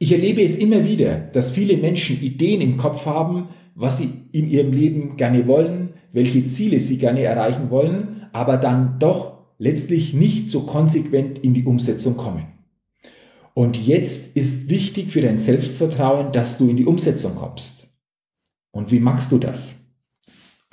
Ich 0.00 0.10
erlebe 0.10 0.42
es 0.42 0.56
immer 0.56 0.84
wieder, 0.84 1.16
dass 1.16 1.52
viele 1.52 1.76
Menschen 1.76 2.20
Ideen 2.20 2.60
im 2.60 2.76
Kopf 2.76 3.06
haben, 3.06 3.50
was 3.76 3.98
sie 3.98 4.10
in 4.32 4.50
ihrem 4.50 4.72
Leben 4.72 5.16
gerne 5.16 5.46
wollen, 5.46 5.90
welche 6.10 6.44
Ziele 6.48 6.80
sie 6.80 6.98
gerne 6.98 7.22
erreichen 7.22 7.70
wollen, 7.70 8.26
aber 8.32 8.56
dann 8.56 8.98
doch 8.98 9.44
letztlich 9.58 10.12
nicht 10.12 10.50
so 10.50 10.62
konsequent 10.66 11.38
in 11.38 11.54
die 11.54 11.66
Umsetzung 11.66 12.16
kommen. 12.16 12.46
Und 13.54 13.80
jetzt 13.86 14.36
ist 14.36 14.68
wichtig 14.70 15.12
für 15.12 15.20
dein 15.20 15.38
Selbstvertrauen, 15.38 16.32
dass 16.32 16.58
du 16.58 16.68
in 16.68 16.76
die 16.76 16.86
Umsetzung 16.86 17.36
kommst. 17.36 17.86
Und 18.72 18.90
wie 18.90 18.98
machst 18.98 19.30
du 19.30 19.38
das? 19.38 19.76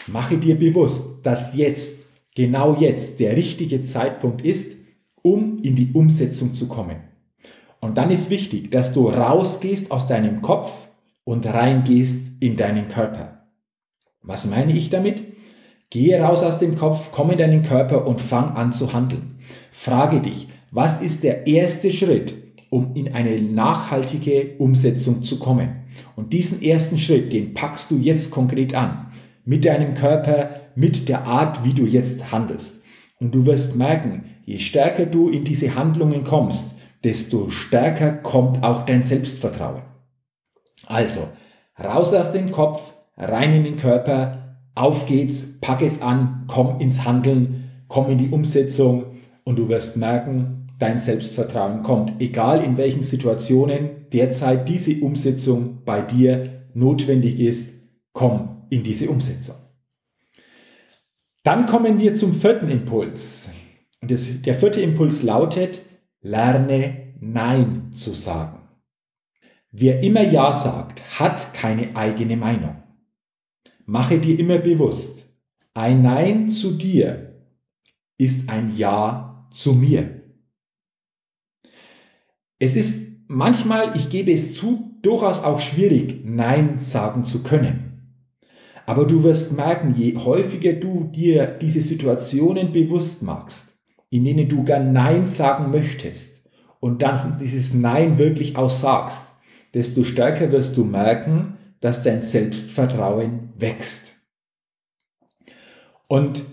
Mache 0.08 0.38
dir 0.38 0.58
bewusst, 0.58 1.20
dass 1.24 1.56
jetzt, 1.56 2.06
genau 2.36 2.76
jetzt, 2.76 3.20
der 3.20 3.36
richtige 3.36 3.84
Zeitpunkt 3.84 4.42
ist, 4.42 4.78
um 5.22 5.60
in 5.62 5.76
die 5.76 5.92
Umsetzung 5.94 6.54
zu 6.54 6.68
kommen. 6.68 6.98
Und 7.80 7.98
dann 7.98 8.12
ist 8.12 8.30
wichtig, 8.30 8.72
dass 8.72 8.94
du 8.94 9.10
rausgehst 9.10 9.92
aus 9.92 10.08
deinem 10.08 10.42
Kopf 10.42 10.88
und 11.24 11.46
reingehst 11.46 12.32
in 12.40 12.56
deinen 12.56 12.88
Körper. 12.88 13.48
Was 14.22 14.48
meine 14.48 14.74
ich 14.74 14.90
damit? 14.90 15.24
Gehe 15.90 16.20
raus 16.22 16.42
aus 16.42 16.60
dem 16.60 16.76
Kopf, 16.76 17.10
komm 17.12 17.32
in 17.32 17.38
deinen 17.38 17.64
Körper 17.64 18.08
und 18.08 18.22
fang 18.22 18.52
an 18.52 18.72
zu 18.72 18.94
handeln. 18.94 19.40
Frage 19.72 20.22
dich, 20.22 20.48
was 20.72 21.02
ist 21.02 21.24
der 21.24 21.48
erste 21.48 21.92
Schritt, 21.92 22.36
um 22.70 22.96
in 22.96 23.14
eine 23.14 23.42
nachhaltige 23.42 24.56
Umsetzung 24.58 25.24
zu 25.24 25.38
kommen? 25.38 25.82
Und 26.16 26.34
diesen 26.34 26.62
ersten 26.62 26.98
Schritt, 26.98 27.34
den 27.34 27.54
packst 27.54 27.92
du 27.92 27.98
jetzt 27.98 28.32
konkret 28.32 28.74
an. 28.74 29.11
Mit 29.44 29.66
deinem 29.66 29.96
Körper, 29.96 30.62
mit 30.76 31.10
der 31.10 31.26
Art, 31.26 31.64
wie 31.64 31.74
du 31.74 31.86
jetzt 31.86 32.32
handelst. 32.32 32.82
Und 33.20 33.36
du 33.36 33.46
wirst 33.46 33.76
merken, 33.76 34.26
je 34.46 34.58
stärker 34.58 35.06
du 35.06 35.30
in 35.30 35.44
diese 35.44 35.76
Handlungen 35.76 36.24
kommst, 36.24 36.72
desto 37.04 37.50
stärker 37.50 38.12
kommt 38.14 38.64
auch 38.64 38.86
dein 38.86 39.04
Selbstvertrauen. 39.04 39.84
Also, 40.88 41.28
raus 41.80 42.14
aus 42.14 42.32
dem 42.32 42.52
Kopf, 42.52 42.94
rein 43.18 43.54
in 43.54 43.64
den 43.64 43.76
Körper, 43.76 44.58
auf 44.76 45.06
geht's, 45.06 45.44
pack 45.62 45.82
es 45.82 46.02
an, 46.02 46.46
komm 46.48 46.80
ins 46.80 47.06
Handeln, 47.06 47.70
komm 47.88 48.10
in 48.10 48.18
die 48.18 48.30
Umsetzung 48.30 49.18
und 49.44 49.58
du 49.58 49.68
wirst 49.68 49.98
merken, 49.98 50.70
dein 50.80 51.00
Selbstvertrauen 51.00 51.84
kommt, 51.84 52.20
egal 52.20 52.64
in 52.64 52.78
welchen 52.78 53.04
Situationen 53.04 54.08
derzeit 54.12 54.68
diese 54.68 55.02
Umsetzung 55.02 55.84
bei 55.86 56.02
dir 56.02 56.64
notwendig 56.74 57.40
ist, 57.40 57.74
komm 58.14 58.61
in 58.72 58.84
diese 58.84 59.10
Umsetzung. 59.10 59.56
Dann 61.44 61.66
kommen 61.66 62.00
wir 62.00 62.16
zum 62.16 62.34
vierten 62.34 62.70
Impuls. 62.70 63.50
Und 64.02 64.10
das, 64.10 64.42
der 64.42 64.56
vierte 64.56 64.82
Impuls 64.82 65.22
lautet, 65.24 65.82
lerne 66.22 67.14
Nein 67.20 67.92
zu 67.92 68.14
sagen. 68.14 68.60
Wer 69.72 70.02
immer 70.04 70.24
Ja 70.24 70.52
sagt, 70.54 71.20
hat 71.20 71.54
keine 71.54 71.96
eigene 71.96 72.38
Meinung. 72.38 72.82
Mache 73.86 74.20
dir 74.20 74.40
immer 74.40 74.58
bewusst, 74.58 75.26
ein 75.74 76.02
Nein 76.02 76.50
zu 76.50 76.72
dir 76.72 77.46
ist 78.18 78.50
ein 78.50 78.76
Ja 78.76 79.48
zu 79.52 79.74
mir. 79.74 80.22
Es 82.60 82.76
ist 82.76 83.28
manchmal, 83.28 83.96
ich 83.96 84.10
gebe 84.10 84.32
es 84.32 84.56
zu, 84.56 85.00
durchaus 85.02 85.40
auch 85.44 85.60
schwierig, 85.60 86.22
Nein 86.24 86.80
sagen 86.80 87.26
zu 87.26 87.44
können. 87.44 87.91
Aber 88.92 89.06
du 89.06 89.24
wirst 89.24 89.54
merken, 89.54 89.96
je 89.96 90.18
häufiger 90.18 90.74
du 90.74 91.06
dir 91.06 91.48
diese 91.48 91.82
Situationen 91.82 92.74
bewusst 92.74 93.24
machst, 93.24 93.68
in 94.10 94.26
denen 94.26 94.50
du 94.50 94.66
gern 94.66 94.92
Nein 94.92 95.28
sagen 95.28 95.72
möchtest 95.72 96.42
und 96.82 97.02
dann 97.02 97.38
dieses 97.40 97.74
Nein 97.74 98.18
wirklich 98.18 98.58
aussagst, 98.58 99.24
desto 99.74 100.04
stärker 100.04 100.52
wirst 100.52 100.76
du 100.76 100.84
merken, 100.84 101.58
dass 101.80 102.04
dein 102.04 102.22
Selbstvertrauen 102.22 103.54
wächst. 103.58 104.12
Und 106.10 106.44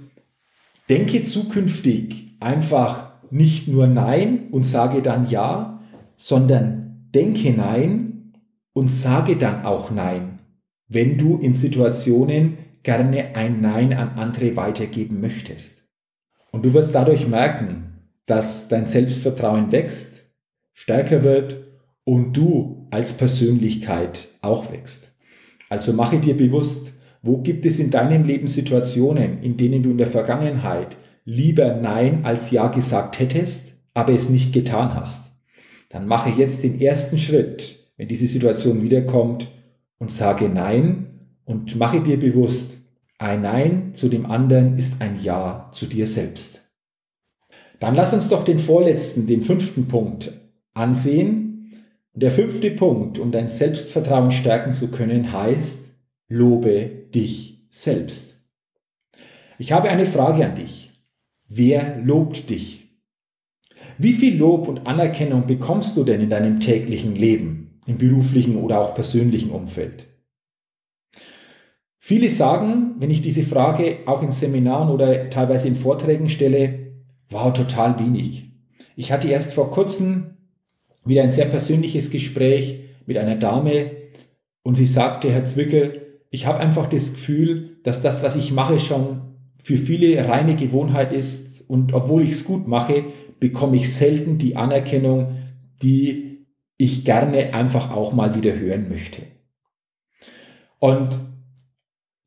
denke 0.88 1.25
zukünftig 1.25 2.37
einfach 2.38 3.14
nicht 3.33 3.66
nur 3.66 3.88
Nein 3.88 4.47
und 4.52 4.62
sage 4.62 5.02
dann 5.02 5.28
Ja, 5.28 5.83
sondern 6.14 7.09
denke 7.12 7.50
Nein 7.50 8.33
und 8.75 8.92
sage 8.92 9.35
dann 9.35 9.64
auch 9.64 9.90
Nein, 9.90 10.38
wenn 10.88 11.18
du 11.18 11.38
in 11.38 11.54
Situationen 11.54 12.59
gerne 12.83 13.37
ein 13.37 13.61
Nein 13.61 13.92
an 13.92 14.11
andere 14.18 14.57
weitergeben 14.57 15.21
möchtest. 15.21 15.83
Und 16.50 16.64
du 16.64 16.73
wirst 16.75 16.95
dadurch 16.95 17.28
merken, 17.28 18.11
dass 18.26 18.68
dein 18.68 18.87
Selbstvertrauen 18.87 19.73
wächst, 19.73 20.23
stärker 20.73 21.23
wird 21.23 21.59
und 22.04 22.33
du 22.35 22.88
als 22.90 23.12
Persönlichkeit 23.16 24.28
auch 24.40 24.73
wächst. 24.73 25.12
Also 25.68 25.92
mache 25.92 26.18
dir 26.18 26.37
bewusst, 26.37 26.92
Wo 27.23 27.38
gibt 27.38 27.66
es 27.66 27.78
in 27.78 27.90
deinem 27.90 28.25
Leben 28.25 28.47
Situationen, 28.47 29.42
in 29.42 29.57
denen 29.57 29.83
du 29.83 29.90
in 29.90 29.99
der 29.99 30.07
Vergangenheit 30.07 30.97
lieber 31.25 31.75
Nein 31.75 32.25
als 32.25 32.50
Ja 32.50 32.68
gesagt 32.68 33.18
hättest, 33.18 33.75
aber 33.95 34.12
es 34.12 34.30
nicht 34.30 34.52
getan 34.52 34.95
hast? 34.95 35.23
Dann 35.88 36.07
mache 36.07 36.30
jetzt 36.30 36.62
den 36.62 36.80
ersten 36.80 37.18
Schritt, 37.18 37.90
wenn 37.97 38.09
diese 38.09 38.28
Situation 38.28 38.83
wiederkommt 38.83 39.49
und 39.99 40.11
sage 40.11 40.49
Nein 40.49 41.28
und 41.45 41.76
mache 41.76 42.00
dir 42.00 42.19
bewusst, 42.19 42.76
ein 43.19 43.43
Nein 43.43 43.95
zu 43.95 44.09
dem 44.09 44.26
anderen 44.26 44.78
ist 44.78 45.00
ein 45.00 45.21
Ja 45.21 45.71
zu 45.73 45.87
dir 45.87 46.07
selbst. 46.07 46.62
Dann 47.81 47.95
lass 47.95 48.12
uns 48.12 48.28
doch 48.28 48.45
den 48.45 48.59
vorletzten, 48.59 49.26
den 49.26 49.43
fünften 49.43 49.88
Punkt 49.88 50.33
ansehen. 50.75 51.85
Der 52.14 52.31
fünfte 52.31 52.71
Punkt, 52.71 53.19
um 53.19 53.31
dein 53.31 53.49
Selbstvertrauen 53.49 54.31
stärken 54.31 54.73
zu 54.73 54.90
können, 54.90 55.33
heißt, 55.33 55.90
lobe 56.28 57.09
dich 57.14 57.67
selbst. 57.71 58.45
Ich 59.59 59.73
habe 59.73 59.88
eine 59.88 60.07
Frage 60.07 60.45
an 60.45 60.57
dich. 60.57 60.90
Wer 61.49 61.99
lobt 62.02 62.50
dich? 62.50 62.88
Wie 63.97 64.12
viel 64.12 64.37
Lob 64.37 64.69
und 64.69 64.87
Anerkennung 64.87 65.47
bekommst 65.47 65.97
du 65.97 66.05
denn 66.05 66.21
in 66.21 66.31
deinem 66.31 66.61
täglichen 66.61 67.17
Leben, 67.17 67.68
im 67.88 67.99
beruflichen 67.99 68.57
oder 68.57 68.80
auch 68.80 68.95
persönlichen 68.95 69.50
Umfeld? 69.50 70.07
Viele 71.99 72.30
sagen, 72.30 72.95
wenn 72.99 73.11
ich 73.11 73.21
diese 73.21 73.42
Frage 73.42 73.99
auch 74.07 74.23
in 74.23 74.33
Seminaren 74.33 74.90
oder 74.90 75.28
teilweise 75.30 75.68
in 75.68 75.76
Vorträgen 75.76 76.28
stelle, 76.28 76.92
wow, 77.28 77.52
total 77.52 77.99
wenig. 77.99 78.50
Ich 78.97 79.12
hatte 79.12 79.28
erst 79.28 79.52
vor 79.52 79.71
kurzem 79.71 80.38
wieder 81.04 81.23
ein 81.23 81.33
sehr 81.33 81.47
persönliches 81.47 82.11
Gespräch 82.11 82.80
mit 83.07 83.18
einer 83.18 83.37
Dame 83.37 83.90
und 84.62 84.76
sie 84.76 84.87
sagte, 84.87 85.30
Herr 85.30 85.45
Zwickel, 85.45 86.21
ich 86.30 86.47
habe 86.47 86.61
einfach 86.61 86.87
das 86.87 87.12
Gefühl, 87.12 87.78
dass 87.83 88.02
das, 88.02 88.23
was 88.23 88.37
ich 88.37 88.52
mache, 88.52 88.78
schon 88.78 89.23
für 89.59 89.76
viele 89.76 90.26
reine 90.28 90.57
Gewohnheit 90.57 91.12
ist 91.12 91.68
und 91.68 91.92
obwohl 91.92 92.23
ich 92.23 92.33
es 92.33 92.45
gut 92.45 92.66
mache, 92.68 93.04
bekomme 93.40 93.76
ich 93.76 93.95
selten 93.95 94.38
die 94.38 94.57
Anerkennung, 94.57 95.37
die 95.83 96.38
ich 96.79 97.05
gerne 97.05 97.53
einfach 97.53 97.95
auch 97.95 98.13
mal 98.13 98.35
wieder 98.35 98.55
hören 98.55 98.89
möchte. 98.89 99.23
Und 100.79 101.19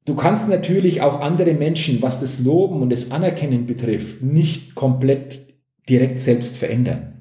du 0.06 0.16
kannst 0.16 0.50
natürlich 0.50 1.02
auch 1.02 1.22
andere 1.22 1.54
Menschen, 1.54 2.02
was 2.02 2.20
das 2.20 2.40
Loben 2.40 2.82
und 2.82 2.92
das 2.92 3.12
Anerkennen 3.12 3.66
betrifft, 3.66 4.22
nicht 4.22 4.76
komplett 4.76 5.48
direkt 5.90 6.20
selbst 6.20 6.58
verändern. 6.58 7.12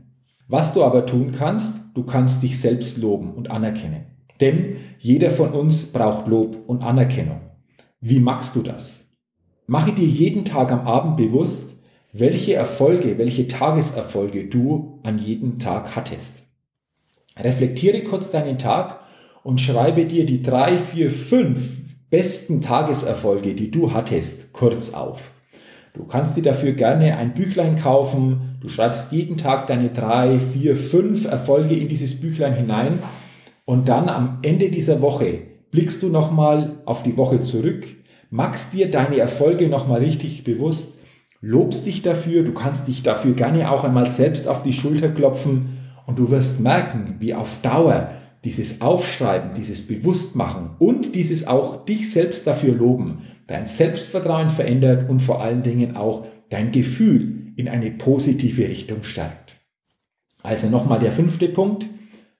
Was 0.49 0.75
du 0.75 0.83
aber 0.83 1.07
tun 1.07 1.33
kannst, 1.33 1.77
du 1.95 2.03
kannst 2.03 2.43
dich 2.43 2.59
selbst 2.59 2.99
loben 2.99 3.33
und 3.33 3.51
anerkennen. 3.51 4.07
Denn 4.41 4.77
jeder 4.99 5.31
von 5.31 5.53
uns 5.53 5.85
braucht 5.85 6.27
Lob 6.27 6.57
und 6.67 6.83
Anerkennung. 6.83 7.41
Wie 8.01 8.19
machst 8.19 8.57
du 8.57 8.63
das? 8.63 8.99
Mache 9.67 9.93
dir 9.93 10.07
jeden 10.07 10.45
Tag 10.45 10.73
am 10.73 10.87
Abend 10.87 11.17
bewusst, 11.17 11.77
welche 12.13 12.55
Erfolge, 12.55 13.19
welche 13.19 13.47
Tageserfolge 13.47 14.47
du 14.47 14.99
an 15.05 15.19
jedem 15.19 15.61
Tag 15.61 15.95
hattest. 15.95 16.40
Reflektiere 17.39 18.03
kurz 18.05 18.31
deinen 18.31 18.59
Tag 18.59 19.01
und 19.43 19.61
schreibe 19.61 20.07
dir 20.07 20.27
die 20.27 20.43
drei, 20.43 20.79
vier, 20.79 21.11
fünf 21.11 21.77
besten 22.11 22.61
Tageserfolge, 22.61 23.55
die 23.55 23.71
du 23.71 23.93
hattest, 23.93 24.53
kurz 24.53 24.93
auf. 24.93 25.31
Du 25.95 26.05
kannst 26.05 26.37
dir 26.37 26.43
dafür 26.43 26.73
gerne 26.73 27.17
ein 27.17 27.35
Büchlein 27.35 27.77
kaufen. 27.77 28.59
Du 28.61 28.69
schreibst 28.69 29.13
jeden 29.13 29.37
Tag 29.37 29.67
deine 29.67 29.91
drei, 29.91 30.39
vier, 30.39 30.77
fünf 30.77 31.25
Erfolge 31.25 31.75
in 31.75 31.89
dieses 31.89 32.21
Büchlein 32.21 32.55
hinein 32.55 33.01
und 33.65 33.89
dann 33.89 34.09
am 34.09 34.39
Ende 34.43 34.69
dieser 34.71 35.01
Woche 35.01 35.43
blickst 35.71 36.03
du 36.03 36.09
nochmal 36.09 36.81
auf 36.85 37.03
die 37.03 37.17
Woche 37.17 37.41
zurück, 37.41 37.87
machst 38.29 38.73
dir 38.73 38.91
deine 38.91 39.19
Erfolge 39.19 39.69
nochmal 39.69 40.01
richtig 40.01 40.45
bewusst, 40.45 40.99
lobst 41.41 41.87
dich 41.87 42.03
dafür, 42.03 42.43
du 42.43 42.53
kannst 42.53 42.89
dich 42.89 43.03
dafür 43.03 43.33
gerne 43.33 43.71
auch 43.71 43.85
einmal 43.85 44.11
selbst 44.11 44.49
auf 44.49 44.63
die 44.63 44.73
Schulter 44.73 45.09
klopfen 45.09 45.80
und 46.11 46.19
du 46.19 46.29
wirst 46.33 46.59
merken, 46.59 47.15
wie 47.21 47.35
auf 47.35 47.63
Dauer 47.63 48.11
dieses 48.45 48.81
Aufschreiben, 48.81 49.55
dieses 49.55 49.87
Bewusstmachen 49.87 50.71
und 50.81 51.15
dieses 51.15 51.47
auch 51.47 51.85
dich 51.85 52.11
selbst 52.11 52.49
dafür 52.49 52.75
loben, 52.75 53.23
dein 53.47 53.67
Selbstvertrauen 53.67 54.51
verändert 54.51 55.09
und 55.09 55.21
vor 55.21 55.41
allen 55.41 55.63
Dingen 55.63 55.97
auch 55.97 56.27
dein 56.49 56.73
Gefühl 56.73 57.53
in 57.55 57.69
eine 57.69 57.93
positive 57.93 58.69
Richtung 58.69 59.05
stärkt. 59.05 59.55
Also 60.43 60.69
nochmal 60.69 60.99
der 60.99 61.13
fünfte 61.13 61.49
Punkt, 61.49 61.87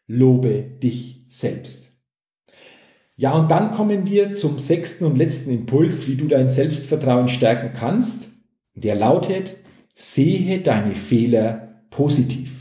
lobe 0.09 0.65
dich 0.83 1.27
selbst. 1.29 1.93
Ja, 3.15 3.35
und 3.35 3.53
dann 3.53 3.71
kommen 3.71 4.05
wir 4.05 4.33
zum 4.33 4.59
sechsten 4.59 5.05
und 5.05 5.17
letzten 5.17 5.53
Impuls, 5.53 6.09
wie 6.09 6.17
du 6.17 6.27
dein 6.27 6.49
Selbstvertrauen 6.49 7.29
stärken 7.29 7.71
kannst. 7.73 8.31
Der 8.75 8.97
lautet, 8.97 9.59
sehe 9.95 10.61
deine 10.61 10.97
Fehler 10.97 11.85
positiv. 11.91 12.60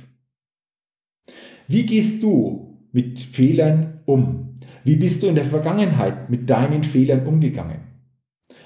Wie 1.70 1.86
gehst 1.86 2.24
du 2.24 2.80
mit 2.92 3.20
Fehlern 3.20 4.02
um? 4.06 4.56
Wie 4.84 4.96
bist 4.96 5.22
du 5.22 5.28
in 5.28 5.36
der 5.36 5.46
Vergangenheit 5.46 6.28
mit 6.28 6.50
deinen 6.50 6.84
Fehlern 6.84 7.28
umgegangen? 7.28 7.82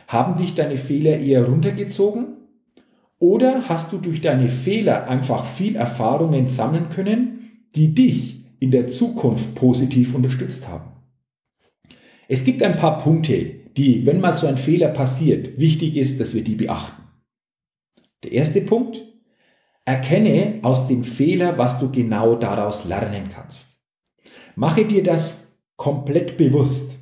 Haben 0.07 0.37
dich 0.37 0.55
deine 0.55 0.77
Fehler 0.77 1.19
eher 1.19 1.45
runtergezogen? 1.45 2.37
Oder 3.19 3.67
hast 3.67 3.91
du 3.91 3.97
durch 3.97 4.21
deine 4.21 4.47
Fehler 4.47 5.09
einfach 5.09 5.45
viel 5.45 5.75
Erfahrungen 5.75 6.47
sammeln 6.47 6.87
können, 6.89 7.67
die 7.75 7.93
dich 7.93 8.45
in 8.61 8.71
der 8.71 8.87
Zukunft 8.87 9.53
positiv 9.55 10.15
unterstützt 10.15 10.69
haben. 10.69 10.89
Es 12.29 12.45
gibt 12.45 12.63
ein 12.63 12.77
paar 12.77 12.99
Punkte, 12.99 13.55
die, 13.75 14.05
wenn 14.05 14.21
mal 14.21 14.37
so 14.37 14.47
ein 14.47 14.55
Fehler 14.55 14.87
passiert, 14.87 15.59
wichtig 15.59 15.97
ist, 15.97 16.21
dass 16.21 16.33
wir 16.33 16.45
die 16.45 16.55
beachten. 16.55 17.03
Der 18.23 18.31
erste 18.31 18.61
Punkt, 18.61 19.01
erkenne 19.85 20.59
aus 20.61 20.87
dem 20.87 21.03
Fehler, 21.03 21.57
was 21.57 21.79
du 21.79 21.91
genau 21.91 22.35
daraus 22.35 22.85
lernen 22.85 23.29
kannst. 23.33 23.67
Mache 24.55 24.85
dir 24.85 25.03
das 25.03 25.57
komplett 25.75 26.37
bewusst. 26.37 26.99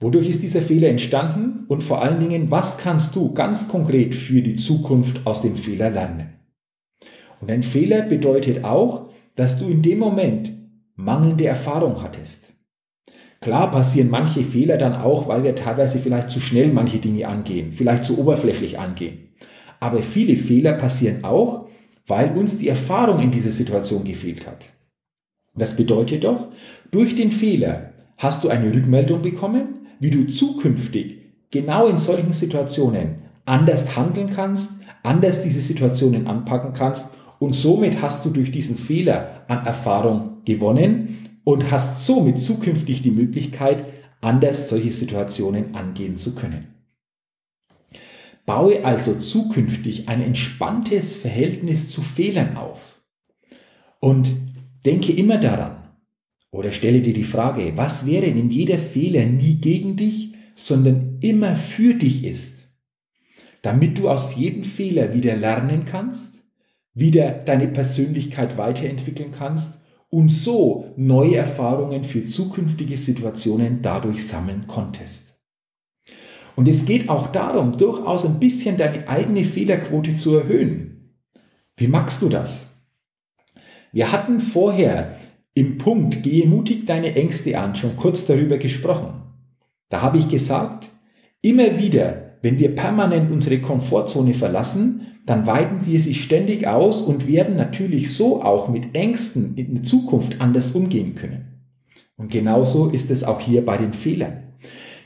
Wodurch 0.00 0.28
ist 0.28 0.42
dieser 0.42 0.62
Fehler 0.62 0.88
entstanden 0.88 1.64
und 1.68 1.82
vor 1.82 2.02
allen 2.02 2.20
Dingen, 2.20 2.50
was 2.50 2.78
kannst 2.78 3.14
du 3.16 3.32
ganz 3.32 3.68
konkret 3.68 4.14
für 4.14 4.42
die 4.42 4.56
Zukunft 4.56 5.26
aus 5.26 5.42
dem 5.42 5.54
Fehler 5.54 5.90
lernen? 5.90 6.34
Und 7.40 7.50
ein 7.50 7.62
Fehler 7.62 8.02
bedeutet 8.02 8.64
auch, 8.64 9.10
dass 9.36 9.58
du 9.58 9.68
in 9.68 9.82
dem 9.82 9.98
Moment 9.98 10.52
mangelnde 10.96 11.46
Erfahrung 11.46 12.02
hattest. 12.02 12.52
Klar 13.40 13.70
passieren 13.70 14.08
manche 14.08 14.42
Fehler 14.42 14.78
dann 14.78 14.94
auch, 14.94 15.28
weil 15.28 15.44
wir 15.44 15.54
teilweise 15.54 15.98
vielleicht 15.98 16.30
zu 16.30 16.40
schnell 16.40 16.72
manche 16.72 16.98
Dinge 16.98 17.28
angehen, 17.28 17.72
vielleicht 17.72 18.06
zu 18.06 18.18
oberflächlich 18.18 18.78
angehen. 18.78 19.34
Aber 19.80 20.02
viele 20.02 20.36
Fehler 20.36 20.72
passieren 20.72 21.24
auch, 21.24 21.63
weil 22.06 22.36
uns 22.36 22.58
die 22.58 22.68
Erfahrung 22.68 23.20
in 23.20 23.30
dieser 23.30 23.52
Situation 23.52 24.04
gefehlt 24.04 24.46
hat. 24.46 24.66
Das 25.56 25.76
bedeutet 25.76 26.24
doch, 26.24 26.48
durch 26.90 27.14
den 27.14 27.32
Fehler 27.32 27.92
hast 28.16 28.44
du 28.44 28.48
eine 28.48 28.72
Rückmeldung 28.72 29.22
bekommen, 29.22 29.86
wie 30.00 30.10
du 30.10 30.26
zukünftig 30.26 31.20
genau 31.50 31.86
in 31.86 31.98
solchen 31.98 32.32
Situationen 32.32 33.22
anders 33.46 33.96
handeln 33.96 34.30
kannst, 34.30 34.80
anders 35.02 35.42
diese 35.42 35.60
Situationen 35.60 36.26
anpacken 36.26 36.72
kannst 36.72 37.14
und 37.38 37.54
somit 37.54 38.02
hast 38.02 38.24
du 38.24 38.30
durch 38.30 38.50
diesen 38.50 38.76
Fehler 38.76 39.44
an 39.48 39.64
Erfahrung 39.66 40.42
gewonnen 40.44 41.40
und 41.44 41.70
hast 41.70 42.06
somit 42.06 42.40
zukünftig 42.40 43.02
die 43.02 43.10
Möglichkeit, 43.10 43.84
anders 44.20 44.68
solche 44.68 44.92
Situationen 44.92 45.74
angehen 45.74 46.16
zu 46.16 46.34
können. 46.34 46.73
Baue 48.46 48.84
also 48.84 49.14
zukünftig 49.14 50.08
ein 50.08 50.20
entspanntes 50.20 51.14
Verhältnis 51.14 51.90
zu 51.90 52.02
Fehlern 52.02 52.56
auf. 52.56 53.02
Und 54.00 54.30
denke 54.84 55.12
immer 55.12 55.38
daran, 55.38 55.88
oder 56.50 56.70
stelle 56.70 57.00
dir 57.00 57.14
die 57.14 57.24
Frage, 57.24 57.72
was 57.76 58.06
wäre, 58.06 58.26
wenn 58.26 58.50
jeder 58.50 58.78
Fehler 58.78 59.24
nie 59.24 59.56
gegen 59.56 59.96
dich, 59.96 60.34
sondern 60.54 61.18
immer 61.20 61.56
für 61.56 61.94
dich 61.94 62.24
ist, 62.24 62.68
damit 63.62 63.98
du 63.98 64.08
aus 64.08 64.36
jedem 64.36 64.62
Fehler 64.62 65.14
wieder 65.14 65.34
lernen 65.36 65.84
kannst 65.84 66.34
wieder 66.94 67.32
deine 67.32 67.66
Persönlichkeit 67.66 68.56
weiterentwickeln 68.56 69.32
kannst 69.32 69.80
und 70.10 70.30
so 70.30 70.92
neue 70.96 71.36
Erfahrungen 71.36 72.04
für 72.04 72.24
zukünftige 72.24 72.96
Situationen 72.96 73.82
dadurch 73.82 74.26
sammeln 74.26 74.66
konntest. 74.68 75.33
Und 76.56 76.68
es 76.68 76.84
geht 76.84 77.08
auch 77.08 77.28
darum, 77.28 77.76
durchaus 77.76 78.24
ein 78.24 78.38
bisschen 78.38 78.76
deine 78.76 79.08
eigene 79.08 79.44
Fehlerquote 79.44 80.16
zu 80.16 80.36
erhöhen. 80.36 81.14
Wie 81.76 81.88
machst 81.88 82.22
du 82.22 82.28
das? 82.28 82.70
Wir 83.92 84.12
hatten 84.12 84.40
vorher 84.40 85.16
im 85.54 85.78
Punkt 85.78 86.22
Gehe 86.22 86.46
mutig 86.46 86.86
deine 86.86 87.14
Ängste 87.14 87.58
an 87.58 87.74
schon 87.74 87.96
kurz 87.96 88.26
darüber 88.26 88.58
gesprochen. 88.58 89.22
Da 89.88 90.02
habe 90.02 90.18
ich 90.18 90.28
gesagt, 90.28 90.90
immer 91.42 91.78
wieder, 91.78 92.38
wenn 92.42 92.58
wir 92.58 92.74
permanent 92.74 93.30
unsere 93.30 93.58
Komfortzone 93.60 94.34
verlassen, 94.34 95.06
dann 95.26 95.46
weiten 95.46 95.86
wir 95.86 96.00
sie 96.00 96.14
ständig 96.14 96.66
aus 96.66 97.00
und 97.00 97.26
werden 97.26 97.56
natürlich 97.56 98.14
so 98.14 98.42
auch 98.42 98.68
mit 98.68 98.94
Ängsten 98.94 99.56
in 99.56 99.82
Zukunft 99.84 100.40
anders 100.40 100.72
umgehen 100.72 101.14
können. 101.14 101.70
Und 102.16 102.30
genauso 102.30 102.90
ist 102.90 103.10
es 103.10 103.24
auch 103.24 103.40
hier 103.40 103.64
bei 103.64 103.76
den 103.76 103.92
Fehlern. 103.92 104.43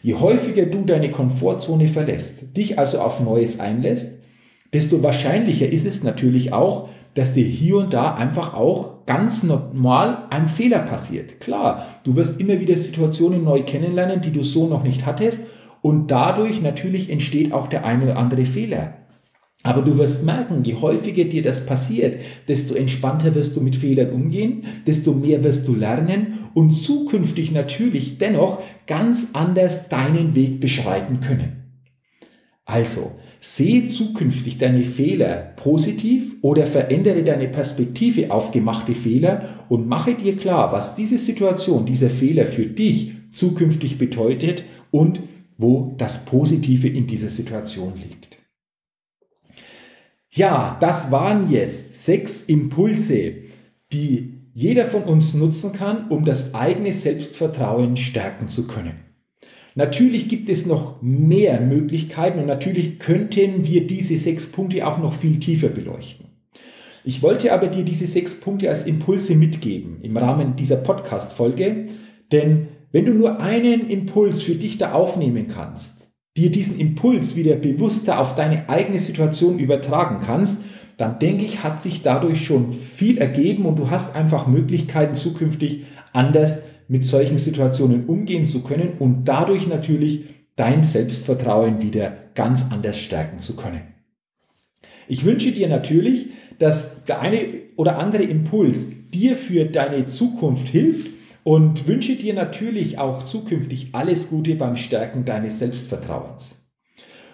Je 0.03 0.15
häufiger 0.15 0.67
du 0.67 0.85
deine 0.85 1.11
Komfortzone 1.11 1.89
verlässt, 1.89 2.57
dich 2.57 2.79
also 2.79 3.01
auf 3.01 3.21
Neues 3.21 3.59
einlässt, 3.59 4.21
desto 4.73 5.03
wahrscheinlicher 5.03 5.69
ist 5.69 5.87
es 5.87 6.03
natürlich 6.03 6.53
auch, 6.53 6.89
dass 7.15 7.35
dir 7.35 7.45
hier 7.45 7.79
und 7.79 7.93
da 7.93 8.15
einfach 8.15 8.55
auch 8.55 9.07
ganz 9.07 9.43
normal 9.43 10.27
ein 10.31 10.49
Fehler 10.49 10.81
passiert. 10.81 11.41
Klar, 11.41 11.87
du 12.05 12.15
wirst 12.15 12.39
immer 12.39 12.61
wieder 12.61 12.77
Situationen 12.77 13.43
neu 13.43 13.63
kennenlernen, 13.63 14.21
die 14.21 14.31
du 14.31 14.43
so 14.43 14.69
noch 14.69 14.85
nicht 14.85 15.05
hattest 15.07 15.41
und 15.83 16.11
dadurch 16.11 16.61
natürlich 16.61 17.11
entsteht 17.11 17.53
auch 17.53 17.67
der 17.67 17.85
eine 17.85 18.05
oder 18.05 18.17
andere 18.19 18.45
Fehler. 18.45 18.95
Aber 19.65 19.83
du 19.83 19.99
wirst 19.99 20.25
merken, 20.25 20.63
je 20.65 20.75
häufiger 20.75 21.25
dir 21.25 21.43
das 21.43 21.67
passiert, 21.67 22.21
desto 22.47 22.75
entspannter 22.75 23.35
wirst 23.35 23.57
du 23.57 23.61
mit 23.61 23.75
Fehlern 23.75 24.13
umgehen, 24.13 24.65
desto 24.87 25.13
mehr 25.13 25.43
wirst 25.43 25.67
du 25.67 25.75
lernen 25.75 26.39
und 26.55 26.71
zukünftig 26.71 27.51
natürlich 27.51 28.19
dennoch 28.19 28.63
ganz 28.87 29.31
anders 29.33 29.89
deinen 29.89 30.35
Weg 30.37 30.61
beschreiten 30.61 31.21
können. 31.21 31.65
Also, 32.65 33.13
sehe 33.41 33.89
zukünftig 33.89 34.59
deine 34.59 34.85
Fehler 34.85 35.55
positiv 35.57 36.37
oder 36.43 36.67
verändere 36.67 37.23
deine 37.23 37.49
Perspektive 37.49 38.31
auf 38.31 38.53
gemachte 38.53 38.95
Fehler 38.95 39.65
und 39.69 39.89
mache 39.89 40.15
dir 40.15 40.37
klar, 40.37 40.73
was 40.73 40.97
diese 40.97 41.19
Situation, 41.19 41.87
dieser 41.87 42.11
Fehler 42.11 42.47
für 42.47 42.67
dich 42.67 43.13
zukünftig 43.33 43.99
bedeutet 43.99 44.65
und 44.91 45.21
wo 45.57 45.95
das 45.99 46.25
Positive 46.25 46.89
in 46.89 47.07
dieser 47.07 47.31
Situation 47.31 47.95
liegt. 47.97 48.28
Ja, 50.31 50.77
das 50.81 51.11
waren 51.11 51.51
jetzt 51.51 52.05
sechs 52.05 52.43
Impulse, 52.43 53.35
die 53.93 54.35
jeder 54.53 54.85
von 54.85 55.05
uns 55.05 55.35
nutzen 55.35 55.73
kann, 55.73 56.09
um 56.09 56.25
das 56.25 56.55
eigene 56.55 56.93
Selbstvertrauen 56.93 57.97
stärken 57.97 58.49
zu 58.49 58.67
können. 58.67 59.09
Natürlich 59.75 60.29
gibt 60.29 60.49
es 60.49 60.67
noch 60.67 61.01
mehr 61.01 61.61
Möglichkeiten 61.61 62.41
und 62.41 62.47
natürlich 62.47 62.99
könnten 62.99 63.65
wir 63.65 63.87
diese 63.87 64.19
sechs 64.19 64.51
Punkte 64.51 64.87
auch 64.87 64.99
noch 64.99 65.15
viel 65.15 65.39
tiefer 65.39 65.69
beleuchten. 65.69 66.27
Ich 67.05 67.23
wollte 67.23 67.53
aber 67.53 67.69
dir 67.69 67.85
diese 67.85 68.07
sechs 68.07 68.39
Punkte 68.39 68.69
als 68.69 68.85
Impulse 68.85 69.37
mitgeben 69.37 70.01
im 70.03 70.17
Rahmen 70.17 70.57
dieser 70.57 70.77
Podcast-Folge, 70.77 71.87
denn 72.33 72.69
wenn 72.91 73.05
du 73.05 73.15
nur 73.15 73.39
einen 73.41 73.89
Impuls 73.89 74.43
für 74.43 74.57
dich 74.57 74.79
da 74.79 74.93
aufnehmen 74.93 75.47
kannst, 75.47 75.98
dir 76.39 76.51
diesen 76.51 76.79
Impuls 76.79 77.35
wieder 77.35 77.57
bewusster 77.57 78.21
auf 78.21 78.37
deine 78.37 78.69
eigene 78.69 79.01
Situation 79.01 79.59
übertragen 79.59 80.21
kannst, 80.25 80.59
dann 80.97 81.19
denke 81.19 81.45
ich, 81.45 81.65
hat 81.65 81.81
sich 81.81 82.03
dadurch 82.03 82.45
schon 82.45 82.73
viel 82.73 83.19
ergeben 83.19 83.67
und 83.67 83.79
du 83.79 83.91
hast 83.91 84.15
einfach 84.15 84.47
Möglichkeiten 84.47 85.17
zukünftig 85.17 85.85
anders 86.13 86.65
mit 86.87 87.05
solchen 87.05 87.39
Situationen 87.39 88.07
umgehen 88.07 88.47
zu 88.47 88.63
können 88.63 88.93
und 88.99 89.25
dadurch 89.25 89.67
natürlich 89.67 90.25
dein 90.57 90.85
Selbstvertrauen 90.85 91.83
wieder 91.83 92.13
ganz 92.35 92.71
anders 92.71 92.99
stärken 92.99 93.41
zu 93.41 93.57
können. 93.57 93.83
Ich 95.07 95.25
wünsche 95.25 95.53
dir 95.53 95.69
natürlich, 95.69 96.27
dass 96.59 97.05
der 97.05 97.21
eine 97.21 97.39
oder 97.77 97.99
andere 97.99 98.25
Impuls 98.25 98.87
dir 99.13 99.37
für 99.37 99.65
deine 99.65 100.07
Zukunft 100.07 100.69
hilft 100.69 101.18
und 101.49 101.89
wünsche 101.89 102.15
dir 102.17 102.35
natürlich 102.35 102.99
auch 102.99 103.23
zukünftig 103.23 103.89
alles 103.93 104.29
Gute 104.29 104.55
beim 104.55 104.77
Stärken 104.77 105.25
deines 105.25 105.59
Selbstvertrauens. 105.59 106.69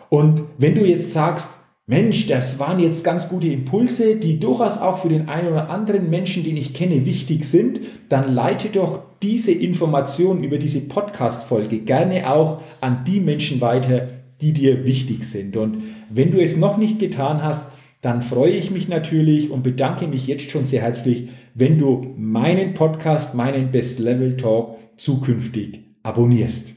Und 0.09 0.43
wenn 0.57 0.77
du 0.77 0.87
jetzt 0.87 1.11
sagst, 1.11 1.49
Mensch, 1.89 2.29
das 2.29 2.61
waren 2.61 2.79
jetzt 2.79 3.03
ganz 3.03 3.29
gute 3.29 3.49
Impulse, 3.49 4.15
die 4.15 4.39
durchaus 4.39 4.79
auch 4.79 4.99
für 4.99 5.09
den 5.09 5.29
einen 5.29 5.49
oder 5.49 5.69
anderen 5.69 6.11
Menschen, 6.11 6.45
den 6.45 6.57
ich 6.57 6.75
kenne, 6.75 7.07
wichtig 7.07 7.45
sind, 7.45 7.81
dann 8.09 8.33
leite 8.33 8.69
doch 8.69 9.03
diese 9.21 9.51
Information 9.51 10.45
über 10.45 10.59
diese 10.59 10.83
Podcast-Folge 10.83 11.79
gerne 11.79 12.33
auch 12.33 12.61
an 12.81 13.03
die 13.05 13.19
Menschen 13.19 13.61
weiter, 13.61 14.11
die 14.41 14.53
dir 14.53 14.85
wichtig 14.85 15.25
sind. 15.25 15.57
Und 15.57 15.83
wenn 16.09 16.31
du 16.31 16.41
es 16.41 16.57
noch 16.57 16.77
nicht 16.77 17.01
getan 17.01 17.43
hast, 17.43 17.73
dann 18.05 18.21
freue 18.21 18.51
ich 18.51 18.71
mich 18.71 18.87
natürlich 18.87 19.51
und 19.51 19.63
bedanke 19.63 20.07
mich 20.07 20.27
jetzt 20.27 20.51
schon 20.51 20.67
sehr 20.67 20.83
herzlich, 20.83 21.31
wenn 21.55 21.79
du 21.79 22.13
meinen 22.19 22.75
Podcast, 22.75 23.35
meinen 23.35 23.71
Best 23.71 23.99
Level 23.99 24.37
Talk 24.37 24.77
zukünftig 24.99 25.81
abonnierst. 26.03 26.75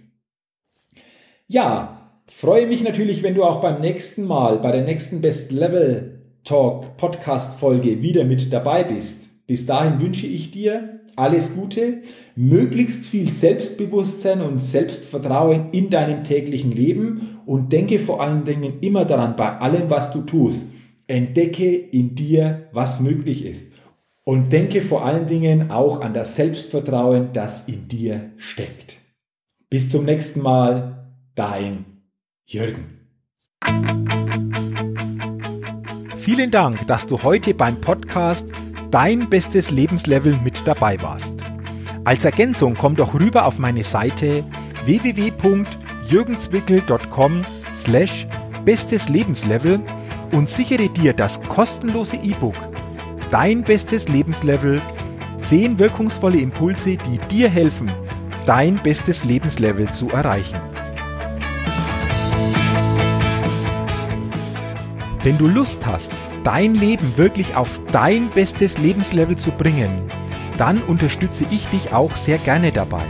Ja, 1.47 2.21
ich 2.29 2.35
freue 2.35 2.65
mich 2.65 2.81
natürlich, 2.81 3.23
wenn 3.23 3.35
du 3.35 3.43
auch 3.43 3.59
beim 3.59 3.81
nächsten 3.81 4.23
Mal, 4.23 4.59
bei 4.59 4.71
der 4.71 4.85
nächsten 4.85 5.19
Best 5.19 5.51
Level 5.51 6.21
Talk 6.45 6.95
Podcast 6.95 7.59
Folge 7.59 8.01
wieder 8.01 8.23
mit 8.23 8.53
dabei 8.53 8.85
bist. 8.85 9.27
Bis 9.47 9.65
dahin 9.65 9.99
wünsche 9.99 10.27
ich 10.27 10.51
dir 10.51 11.01
alles 11.17 11.55
Gute, 11.55 12.03
möglichst 12.37 13.05
viel 13.05 13.27
Selbstbewusstsein 13.27 14.41
und 14.41 14.63
Selbstvertrauen 14.63 15.71
in 15.73 15.89
deinem 15.89 16.23
täglichen 16.23 16.71
Leben 16.71 17.39
und 17.45 17.73
denke 17.73 17.99
vor 17.99 18.21
allen 18.21 18.45
Dingen 18.45 18.75
immer 18.79 19.03
daran, 19.03 19.35
bei 19.35 19.57
allem, 19.57 19.89
was 19.89 20.13
du 20.13 20.21
tust, 20.21 20.61
Entdecke 21.07 21.75
in 21.75 22.15
dir, 22.15 22.69
was 22.71 22.99
möglich 22.99 23.45
ist. 23.45 23.71
Und 24.23 24.51
denke 24.51 24.81
vor 24.81 25.05
allen 25.05 25.25
Dingen 25.25 25.71
auch 25.71 26.01
an 26.01 26.13
das 26.13 26.35
Selbstvertrauen, 26.35 27.29
das 27.33 27.67
in 27.67 27.87
dir 27.87 28.31
steckt. 28.37 28.97
Bis 29.69 29.89
zum 29.89 30.05
nächsten 30.05 30.41
Mal, 30.41 31.07
dein 31.35 31.85
Jürgen. 32.45 33.07
Vielen 36.17 36.51
Dank, 36.51 36.85
dass 36.87 37.07
du 37.07 37.23
heute 37.23 37.53
beim 37.53 37.79
Podcast 37.79 38.45
Dein 38.91 39.29
bestes 39.29 39.69
Lebenslevel 39.69 40.37
mit 40.45 40.65
dabei 40.65 41.01
warst. 41.01 41.35
Als 42.05 42.23
Ergänzung 42.23 42.75
komm 42.75 42.95
doch 42.95 43.13
rüber 43.13 43.45
auf 43.45 43.59
meine 43.59 43.83
Seite 43.83 44.45
www.jürgenswickel.com 44.85 47.43
slash 47.75 48.25
bestes 48.63 49.09
Lebenslevel 49.09 49.81
und 50.31 50.49
sichere 50.49 50.89
dir 50.89 51.13
das 51.13 51.41
kostenlose 51.43 52.17
E-Book 52.17 52.55
Dein 53.31 53.61
bestes 53.61 54.07
Lebenslevel, 54.07 54.81
10 55.39 55.79
wirkungsvolle 55.79 56.39
Impulse, 56.39 56.95
die 56.95 57.17
dir 57.29 57.49
helfen, 57.49 57.91
dein 58.45 58.75
bestes 58.75 59.25
Lebenslevel 59.25 59.89
zu 59.91 60.09
erreichen. 60.09 60.57
Wenn 65.23 65.37
du 65.37 65.47
Lust 65.47 65.85
hast, 65.85 66.13
dein 66.45 66.73
Leben 66.73 67.17
wirklich 67.17 67.53
auf 67.57 67.81
dein 67.91 68.29
bestes 68.29 68.77
Lebenslevel 68.77 69.35
zu 69.35 69.51
bringen, 69.51 70.09
dann 70.57 70.81
unterstütze 70.83 71.45
ich 71.51 71.67
dich 71.67 71.93
auch 71.93 72.15
sehr 72.15 72.37
gerne 72.37 72.71
dabei. 72.71 73.03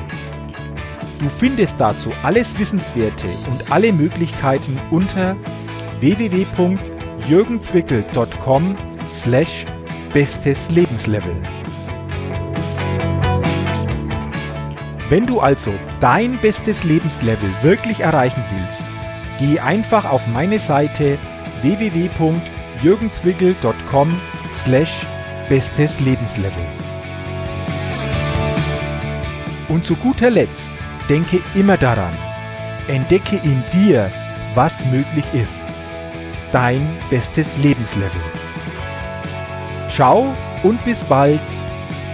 Du 1.19 1.29
findest 1.29 1.79
dazu 1.79 2.11
alles 2.23 2.57
Wissenswerte 2.57 3.27
und 3.51 3.71
alle 3.71 3.93
Möglichkeiten 3.93 4.75
unter 4.89 5.35
www.jürgenzwickel.com 7.27 8.75
slash 9.11 9.65
bestes 10.13 10.69
Lebenslevel. 10.69 11.35
Wenn 15.09 15.25
du 15.25 15.41
also 15.41 15.73
dein 15.99 16.37
bestes 16.37 16.85
Lebenslevel 16.85 17.49
wirklich 17.61 17.99
erreichen 17.99 18.41
willst, 18.51 18.85
geh 19.39 19.59
einfach 19.59 20.05
auf 20.05 20.25
meine 20.27 20.59
Seite 20.59 21.17
www.jürgenzwickel.com 21.63 24.21
slash 24.63 25.05
bestes 25.49 25.99
Lebenslevel. 25.99 26.63
Und 29.67 29.85
zu 29.85 29.97
guter 29.97 30.29
Letzt 30.29 30.71
denke 31.09 31.41
immer 31.55 31.75
daran, 31.75 32.13
entdecke 32.87 33.35
in 33.43 33.61
dir, 33.73 34.09
was 34.55 34.85
möglich 34.85 35.25
ist 35.33 35.56
dein 36.51 36.87
bestes 37.09 37.57
Lebenslevel. 37.57 38.21
Ciao 39.89 40.33
und 40.63 40.83
bis 40.85 41.03
bald, 41.03 41.41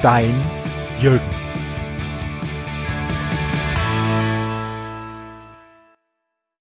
dein 0.02 0.34
Jürgen. 1.00 1.43